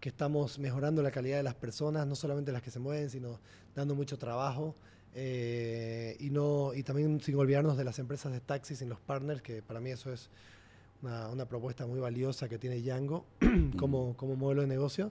que 0.00 0.08
estamos 0.08 0.58
mejorando 0.58 1.02
la 1.02 1.10
calidad 1.10 1.36
de 1.36 1.42
las 1.42 1.54
personas, 1.54 2.06
no 2.06 2.14
solamente 2.14 2.52
las 2.52 2.62
que 2.62 2.70
se 2.70 2.78
mueven, 2.78 3.10
sino 3.10 3.38
dando 3.74 3.94
mucho 3.94 4.18
trabajo. 4.18 4.74
Eh, 5.14 6.16
y, 6.20 6.28
no, 6.30 6.74
y 6.74 6.82
también 6.82 7.20
sin 7.20 7.36
olvidarnos 7.36 7.76
de 7.78 7.84
las 7.84 7.98
empresas 7.98 8.32
de 8.32 8.40
taxis 8.40 8.82
y 8.82 8.86
los 8.86 9.00
partners, 9.00 9.40
que 9.40 9.62
para 9.62 9.80
mí 9.80 9.90
eso 9.90 10.12
es 10.12 10.28
una, 11.02 11.46
propuesta 11.46 11.86
muy 11.86 12.00
valiosa 12.00 12.48
que 12.48 12.58
tiene 12.58 12.80
Django 12.80 13.24
como, 13.78 14.16
como 14.16 14.36
modelo 14.36 14.62
de 14.62 14.68
negocio. 14.68 15.10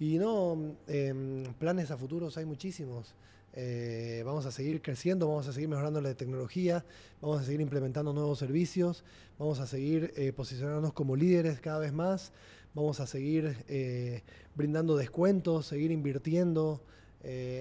Y 0.00 0.18
no, 0.18 0.76
em, 0.86 1.44
planes 1.58 1.90
a 1.90 1.96
futuros 1.96 2.36
hay 2.36 2.44
muchísimos. 2.44 3.14
Eh, 3.54 4.22
vamos 4.24 4.46
a 4.46 4.52
seguir 4.52 4.82
creciendo, 4.82 5.28
vamos 5.28 5.48
a 5.48 5.52
seguir 5.52 5.68
mejorando 5.68 6.00
la 6.00 6.14
tecnología, 6.14 6.84
vamos 7.20 7.40
a 7.40 7.44
seguir 7.44 7.60
implementando 7.60 8.12
nuevos 8.12 8.38
servicios, 8.38 9.04
vamos 9.38 9.58
a 9.58 9.66
seguir 9.66 10.12
eh, 10.16 10.32
posicionándonos 10.32 10.92
como 10.92 11.16
líderes 11.16 11.60
cada 11.60 11.78
vez 11.78 11.92
más, 11.92 12.32
vamos 12.74 13.00
a 13.00 13.06
seguir 13.06 13.64
eh, 13.68 14.22
brindando 14.54 14.96
descuentos, 14.96 15.66
seguir 15.66 15.90
invirtiendo. 15.90 16.82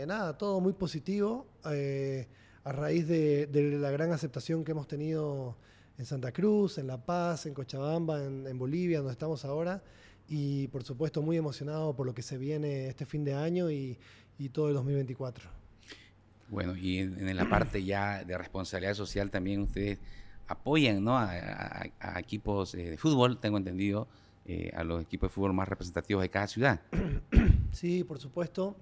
nada, 0.05 0.37
todo 0.37 0.59
muy 0.59 0.73
positivo 0.73 1.47
a 2.67 2.73
raíz 2.73 3.07
de, 3.07 3.47
la 3.79 3.91
gran 3.91 4.11
aceptación 4.11 4.65
que 4.65 4.71
hemos 4.71 4.89
tenido 4.89 5.55
en 5.97 6.05
Santa 6.05 6.33
Cruz, 6.33 6.77
en 6.77 6.87
La 6.87 6.97
Paz, 6.97 7.45
en 7.45 7.53
Cochabamba, 7.53 8.21
en, 8.23 8.59
Bolivia, 8.59 8.97
donde 8.97 9.13
estamos 9.13 9.45
ahora. 9.45 9.81
Y 10.27 10.67
por 10.67 10.83
supuesto 10.83 11.21
muy 11.21 11.37
emocionado 11.37 11.95
por 11.95 12.05
lo 12.05 12.13
que 12.13 12.21
se 12.21 12.37
viene 12.37 12.89
este 12.89 13.05
fin 13.05 13.23
de 13.23 13.33
año 13.33 13.71
y, 13.71 13.97
todo 14.51 14.67
el 14.67 14.73
2024. 14.75 15.49
Bueno, 16.49 16.75
y 16.75 16.99
en, 16.99 17.35
la 17.35 17.49
parte 17.49 17.83
ya 17.83 18.23
de 18.23 18.37
responsabilidad 18.37 18.93
social 18.93 19.29
también 19.29 19.61
ustedes 19.61 19.99
apoyan 20.47 21.03
¿no? 21.03 21.17
a, 21.17 21.89
equipos 22.17 22.73
eh, 22.75 22.91
de 22.91 22.97
fútbol, 22.97 23.39
tengo 23.39 23.57
entendido, 23.57 24.07
eh, 24.45 24.71
a 24.75 24.83
los 24.83 25.01
equipos 25.01 25.29
de 25.29 25.33
fútbol 25.33 25.53
más 25.53 25.67
representativos 25.67 26.21
de 26.21 26.29
cada 26.29 26.47
ciudad. 26.47 26.81
Sí, 27.73 28.03
por 28.03 28.17
supuesto. 28.17 28.75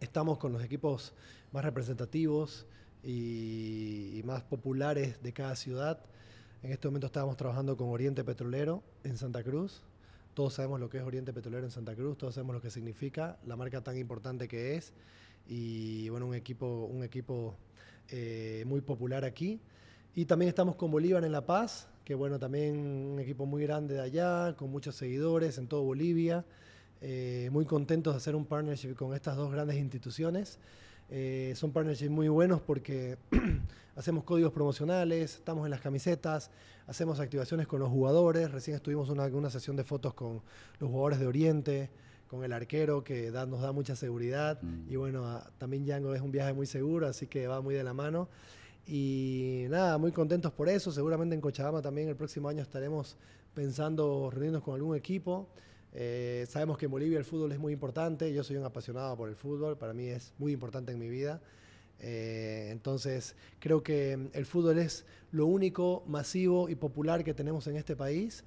Estamos 0.00 0.38
con 0.38 0.52
los 0.52 0.64
equipos 0.64 1.12
más 1.52 1.64
representativos 1.64 2.66
y 3.04 4.20
más 4.24 4.42
populares 4.42 5.22
de 5.22 5.32
cada 5.32 5.54
ciudad. 5.54 6.00
En 6.62 6.72
este 6.72 6.88
momento 6.88 7.06
estábamos 7.06 7.36
trabajando 7.36 7.76
con 7.76 7.88
Oriente 7.88 8.22
Petrolero 8.22 8.82
en 9.02 9.16
Santa 9.16 9.42
Cruz. 9.42 9.82
Todos 10.34 10.54
sabemos 10.54 10.78
lo 10.78 10.90
que 10.90 10.98
es 10.98 11.04
Oriente 11.04 11.32
Petrolero 11.32 11.64
en 11.64 11.70
Santa 11.70 11.94
Cruz, 11.94 12.18
todos 12.18 12.34
sabemos 12.34 12.54
lo 12.54 12.60
que 12.60 12.70
significa, 12.70 13.38
la 13.46 13.56
marca 13.56 13.82
tan 13.82 13.96
importante 13.96 14.46
que 14.46 14.76
es 14.76 14.92
y 15.50 16.08
bueno, 16.10 16.26
un 16.26 16.34
equipo, 16.36 16.88
un 16.88 17.02
equipo 17.02 17.56
eh, 18.08 18.62
muy 18.68 18.80
popular 18.80 19.24
aquí. 19.24 19.60
Y 20.14 20.24
también 20.24 20.48
estamos 20.48 20.76
con 20.76 20.92
Bolívar 20.92 21.24
en 21.24 21.32
La 21.32 21.44
Paz, 21.44 21.88
que 22.04 22.14
bueno, 22.14 22.38
también 22.38 22.76
un 22.78 23.18
equipo 23.18 23.46
muy 23.46 23.64
grande 23.64 23.94
de 23.94 24.00
allá, 24.00 24.54
con 24.56 24.70
muchos 24.70 24.94
seguidores 24.94 25.58
en 25.58 25.66
todo 25.66 25.82
Bolivia. 25.82 26.44
Eh, 27.00 27.48
muy 27.50 27.64
contentos 27.64 28.14
de 28.14 28.18
hacer 28.18 28.36
un 28.36 28.44
partnership 28.44 28.94
con 28.94 29.12
estas 29.12 29.36
dos 29.36 29.50
grandes 29.50 29.76
instituciones. 29.76 30.60
Eh, 31.10 31.52
son 31.56 31.72
partnerships 31.72 32.12
muy 32.12 32.28
buenos 32.28 32.60
porque 32.60 33.18
hacemos 33.96 34.22
códigos 34.22 34.52
promocionales, 34.52 35.34
estamos 35.34 35.64
en 35.64 35.72
las 35.72 35.80
camisetas, 35.80 36.52
hacemos 36.86 37.18
activaciones 37.18 37.66
con 37.66 37.80
los 37.80 37.88
jugadores. 37.88 38.52
Recién 38.52 38.76
estuvimos 38.76 39.08
una, 39.08 39.24
una 39.26 39.50
sesión 39.50 39.74
de 39.74 39.82
fotos 39.82 40.14
con 40.14 40.42
los 40.78 40.90
jugadores 40.90 41.18
de 41.18 41.26
Oriente, 41.26 41.90
con 42.30 42.44
el 42.44 42.52
arquero 42.52 43.02
que 43.02 43.32
nos 43.32 43.60
da 43.60 43.72
mucha 43.72 43.96
seguridad. 43.96 44.62
Mm. 44.62 44.88
Y 44.88 44.94
bueno, 44.94 45.42
también 45.58 45.84
Django 45.84 46.14
es 46.14 46.22
un 46.22 46.30
viaje 46.30 46.52
muy 46.52 46.64
seguro, 46.64 47.08
así 47.08 47.26
que 47.26 47.48
va 47.48 47.60
muy 47.60 47.74
de 47.74 47.82
la 47.82 47.92
mano. 47.92 48.28
Y 48.86 49.64
nada, 49.68 49.98
muy 49.98 50.12
contentos 50.12 50.52
por 50.52 50.68
eso. 50.68 50.92
Seguramente 50.92 51.34
en 51.34 51.40
Cochabamba 51.40 51.82
también 51.82 52.08
el 52.08 52.14
próximo 52.14 52.48
año 52.48 52.62
estaremos 52.62 53.16
pensando 53.52 54.30
reunirnos 54.30 54.62
con 54.62 54.76
algún 54.76 54.96
equipo. 54.96 55.48
Eh, 55.92 56.46
sabemos 56.48 56.78
que 56.78 56.84
en 56.84 56.92
Bolivia 56.92 57.18
el 57.18 57.24
fútbol 57.24 57.50
es 57.50 57.58
muy 57.58 57.72
importante, 57.72 58.32
yo 58.32 58.44
soy 58.44 58.56
un 58.56 58.64
apasionado 58.64 59.16
por 59.16 59.28
el 59.28 59.34
fútbol, 59.34 59.76
para 59.76 59.92
mí 59.92 60.06
es 60.06 60.32
muy 60.38 60.52
importante 60.52 60.92
en 60.92 61.00
mi 61.00 61.08
vida. 61.08 61.42
Eh, 61.98 62.68
entonces, 62.70 63.34
creo 63.58 63.82
que 63.82 64.12
el 64.32 64.46
fútbol 64.46 64.78
es 64.78 65.04
lo 65.32 65.46
único 65.46 66.04
masivo 66.06 66.68
y 66.68 66.76
popular 66.76 67.24
que 67.24 67.34
tenemos 67.34 67.66
en 67.66 67.76
este 67.76 67.96
país, 67.96 68.44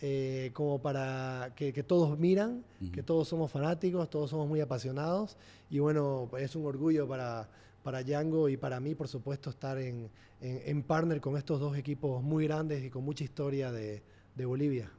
eh, 0.00 0.50
como 0.54 0.80
para 0.80 1.52
que, 1.56 1.72
todos 1.82 2.18
miran, 2.18 2.64
que 2.92 3.02
todos 3.02 3.28
somos 3.28 3.50
fanáticos, 3.50 4.08
todos 4.10 4.30
somos 4.30 4.48
muy 4.48 4.60
apasionados. 4.60 5.36
Y 5.68 5.78
bueno, 5.78 6.30
es 6.38 6.56
un 6.56 6.66
orgullo 6.66 7.06
para, 7.06 7.48
para 7.82 8.02
Django 8.02 8.48
y 8.48 8.56
para 8.56 8.80
mí, 8.80 8.94
por 8.94 9.08
supuesto, 9.08 9.50
estar 9.50 9.78
en, 9.78 10.10
en, 10.40 10.82
partner 10.82 11.20
con 11.20 11.36
estos 11.36 11.60
dos 11.60 11.76
equipos 11.76 12.22
muy 12.22 12.44
grandes 12.44 12.84
y 12.84 12.90
con 12.90 13.04
mucha 13.04 13.24
historia 13.24 13.70
de, 13.72 14.02
de 14.34 14.44
Bolivia. 14.46 14.90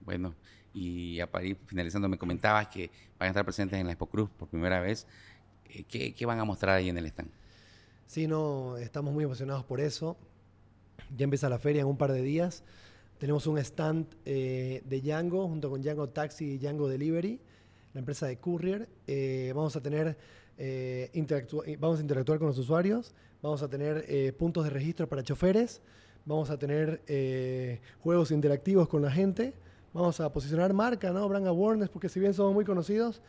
Bueno, 0.00 0.34
y 0.74 1.16
ya 1.16 1.30
para 1.30 1.44
ir 1.44 1.56
finalizando, 1.66 2.08
me 2.08 2.18
comentabas 2.18 2.68
que 2.68 2.90
van 3.18 3.26
a 3.26 3.28
estar 3.28 3.44
presentes 3.44 3.78
en 3.78 3.86
la 3.86 3.92
Expo 3.92 4.06
Cruz 4.06 4.30
por 4.30 4.48
primera 4.48 4.80
vez. 4.80 5.06
Eh, 5.66 5.84
¿Qué, 5.84 6.26
van 6.26 6.38
a 6.38 6.44
mostrar 6.44 6.76
ahí 6.76 6.88
en 6.88 6.98
el 6.98 7.06
stand? 7.06 7.30
Sí, 8.06 8.26
no, 8.26 8.76
estamos 8.76 9.12
muy 9.12 9.24
emocionados 9.24 9.64
por 9.64 9.80
eso. 9.80 10.16
Ya 11.16 11.24
empieza 11.24 11.48
la 11.48 11.58
feria 11.58 11.82
en 11.82 11.88
un 11.88 11.96
par 11.96 12.12
de 12.12 12.22
días. 12.22 12.64
Tenemos 13.22 13.46
un 13.46 13.56
stand 13.58 14.16
eh, 14.24 14.82
de 14.84 15.00
Django 15.00 15.46
junto 15.46 15.70
con 15.70 15.80
Django 15.80 16.08
Taxi 16.08 16.54
y 16.54 16.58
Django 16.58 16.88
Delivery, 16.88 17.38
la 17.94 18.00
empresa 18.00 18.26
de 18.26 18.38
Courier. 18.38 18.88
Eh, 19.06 19.52
vamos 19.54 19.76
a 19.76 19.80
tener 19.80 20.18
vamos 21.78 22.00
a 22.00 22.02
interactuar 22.02 22.40
con 22.40 22.48
los 22.48 22.58
usuarios, 22.58 23.14
vamos 23.40 23.62
a 23.62 23.68
tener 23.68 24.34
puntos 24.36 24.64
de 24.64 24.70
registro 24.70 25.08
para 25.08 25.22
choferes, 25.22 25.80
vamos 26.24 26.50
a 26.50 26.58
tener 26.58 27.80
juegos 28.00 28.32
interactivos 28.32 28.88
con 28.88 29.02
la 29.02 29.12
gente 29.12 29.54
vamos 29.92 30.18
a 30.18 30.32
posicionar 30.32 30.72
marca, 30.72 31.12
¿no? 31.12 31.28
Brand 31.28 31.46
awareness, 31.46 31.90
porque 31.90 32.08
si 32.08 32.18
bien 32.18 32.34
somos 32.34 32.52
muy 32.52 32.64
conocidos, 32.64 33.22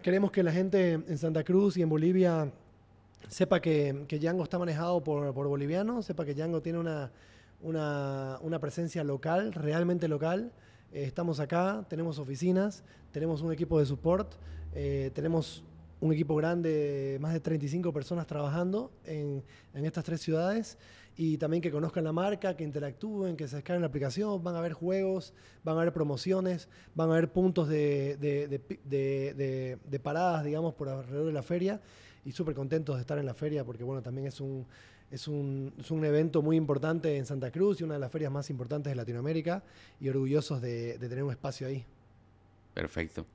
queremos 0.00 0.30
que 0.30 0.42
la 0.42 0.52
gente 0.52 0.92
en 0.92 1.18
Santa 1.18 1.44
Cruz 1.44 1.76
y 1.76 1.82
en 1.82 1.90
Bolivia 1.90 2.50
sepa 3.28 3.60
que, 3.60 4.06
que 4.08 4.18
Django 4.18 4.44
está 4.44 4.58
manejado 4.58 5.04
por, 5.04 5.34
por 5.34 5.46
bolivianos, 5.46 6.06
sepa 6.06 6.24
que 6.24 6.32
Django 6.32 6.62
tiene 6.62 6.78
una, 6.78 7.12
una, 7.62 8.58
presencia 8.60 9.04
local, 9.04 9.52
realmente 9.52 10.08
local. 10.08 10.52
Eh, 10.92 11.04
estamos 11.04 11.40
acá, 11.40 11.86
tenemos 11.88 12.18
oficinas, 12.18 12.84
tenemos 13.12 13.42
un 13.42 13.52
equipo 13.52 13.78
de 13.78 13.86
support, 13.86 14.34
eh, 14.74 15.10
tenemos 15.14 15.62
un 16.00 16.12
equipo 16.12 16.34
grande, 16.34 17.18
más 17.20 17.32
de 17.32 17.40
35 17.40 17.92
personas 17.92 18.26
trabajando 18.26 18.90
en, 19.04 19.42
en 19.74 19.84
estas 19.84 20.04
tres 20.04 20.20
ciudades 20.20 20.78
y 21.22 21.36
también 21.36 21.60
que 21.60 21.70
conozcan 21.70 22.04
la 22.04 22.12
marca, 22.12 22.56
que 22.56 22.64
interactúen, 22.64 23.36
que 23.36 23.46
se 23.46 23.56
descarguen 23.56 23.82
la 23.82 23.88
aplicación, 23.88 24.42
van 24.42 24.54
a 24.54 24.58
haber 24.60 24.72
juegos, 24.72 25.34
van 25.62 25.76
a 25.76 25.82
haber 25.82 25.92
promociones, 25.92 26.66
van 26.94 27.10
a 27.10 27.12
haber 27.12 27.30
puntos 27.30 27.68
de, 27.68 28.16
de, 28.18 30.00
paradas, 30.02 30.44
digamos, 30.44 30.72
por 30.72 30.88
alrededor 30.88 31.26
de 31.26 31.32
la 31.32 31.42
feria 31.42 31.78
y 32.24 32.32
súper 32.32 32.54
contentos 32.54 32.96
de 32.96 33.02
estar 33.02 33.18
en 33.18 33.26
la 33.26 33.34
feria 33.34 33.64
porque, 33.64 33.84
bueno, 33.84 34.00
también 34.00 34.28
es 34.28 34.40
un, 34.40 34.66
es 35.10 35.28
un, 35.28 35.72
es 35.78 35.90
un 35.90 36.04
evento 36.04 36.42
muy 36.42 36.56
importante 36.56 37.16
en 37.16 37.26
Santa 37.26 37.50
Cruz 37.50 37.80
y 37.80 37.84
una 37.84 37.94
de 37.94 38.00
las 38.00 38.12
ferias 38.12 38.30
más 38.30 38.50
importantes 38.50 38.90
de 38.90 38.96
Latinoamérica 38.96 39.62
y 40.00 40.08
orgullosos 40.08 40.60
de 40.60 40.98
tener 40.98 41.22
un 41.22 41.30
espacio 41.30 41.66
ahí. 41.66 41.84
Perfecto. 42.74 43.26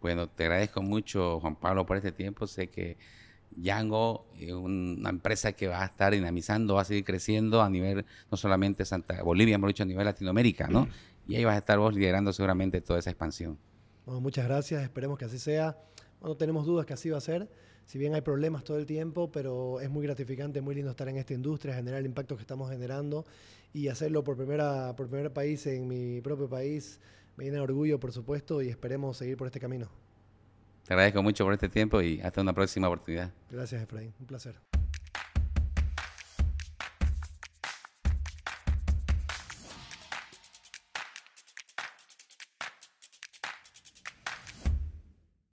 Bueno, 0.00 0.28
te 0.28 0.44
agradezco 0.44 0.82
mucho, 0.82 1.40
Juan 1.40 1.56
Pablo, 1.56 1.84
por 1.84 1.96
este 1.96 2.12
tiempo. 2.12 2.46
Sé 2.46 2.68
que 2.68 2.96
Yango 3.56 4.26
es 4.38 4.52
una 4.52 5.10
empresa 5.10 5.52
que 5.52 5.68
va 5.68 5.82
a 5.82 5.86
estar 5.86 6.12
dinamizando, 6.12 6.74
va 6.74 6.82
a 6.82 6.84
seguir 6.84 7.04
creciendo 7.04 7.62
a 7.62 7.70
nivel, 7.70 8.04
no 8.30 8.36
solamente 8.36 8.84
Santa 8.84 9.22
Bolivia, 9.22 9.54
hemos 9.54 9.68
dicho 9.68 9.82
a 9.82 9.86
nivel 9.86 10.04
Latinoamérica, 10.04 10.68
¿no? 10.68 10.88
Y 11.26 11.36
ahí 11.36 11.44
vas 11.44 11.54
a 11.54 11.58
estar 11.58 11.78
vos 11.78 11.94
liderando 11.94 12.32
seguramente 12.32 12.80
toda 12.80 12.98
esa 12.98 13.10
expansión. 13.10 13.58
Bueno, 14.04 14.20
muchas 14.20 14.44
gracias, 14.44 14.82
esperemos 14.82 15.18
que 15.18 15.24
así 15.24 15.38
sea. 15.38 15.76
No 16.22 16.36
tenemos 16.36 16.66
dudas 16.66 16.86
que 16.86 16.92
así 16.92 17.10
va 17.10 17.18
a 17.18 17.20
ser. 17.20 17.48
Si 17.86 17.98
bien 17.98 18.14
hay 18.14 18.20
problemas 18.20 18.64
todo 18.64 18.78
el 18.78 18.84
tiempo, 18.84 19.30
pero 19.30 19.80
es 19.80 19.88
muy 19.88 20.04
gratificante, 20.04 20.60
muy 20.60 20.74
lindo 20.74 20.90
estar 20.90 21.08
en 21.08 21.16
esta 21.16 21.34
industria, 21.34 21.74
generar 21.74 22.00
el 22.00 22.06
impacto 22.06 22.36
que 22.36 22.42
estamos 22.42 22.68
generando 22.68 23.24
y 23.72 23.88
hacerlo 23.88 24.24
por 24.24 24.36
primera 24.36 24.94
por 24.96 25.08
primer 25.08 25.32
país 25.32 25.66
en 25.66 25.86
mi 25.86 26.20
propio 26.20 26.48
país 26.48 27.00
me 27.36 27.44
llena 27.44 27.56
de 27.56 27.62
orgullo, 27.62 28.00
por 28.00 28.12
supuesto, 28.12 28.60
y 28.60 28.68
esperemos 28.68 29.18
seguir 29.18 29.36
por 29.36 29.46
este 29.46 29.60
camino. 29.60 29.88
Te 30.84 30.94
agradezco 30.94 31.22
mucho 31.22 31.44
por 31.44 31.52
este 31.52 31.68
tiempo 31.68 32.00
y 32.00 32.20
hasta 32.20 32.40
una 32.40 32.52
próxima 32.52 32.88
oportunidad. 32.88 33.30
Gracias, 33.50 33.82
Efraín. 33.82 34.12
Un 34.20 34.26
placer. 34.26 34.75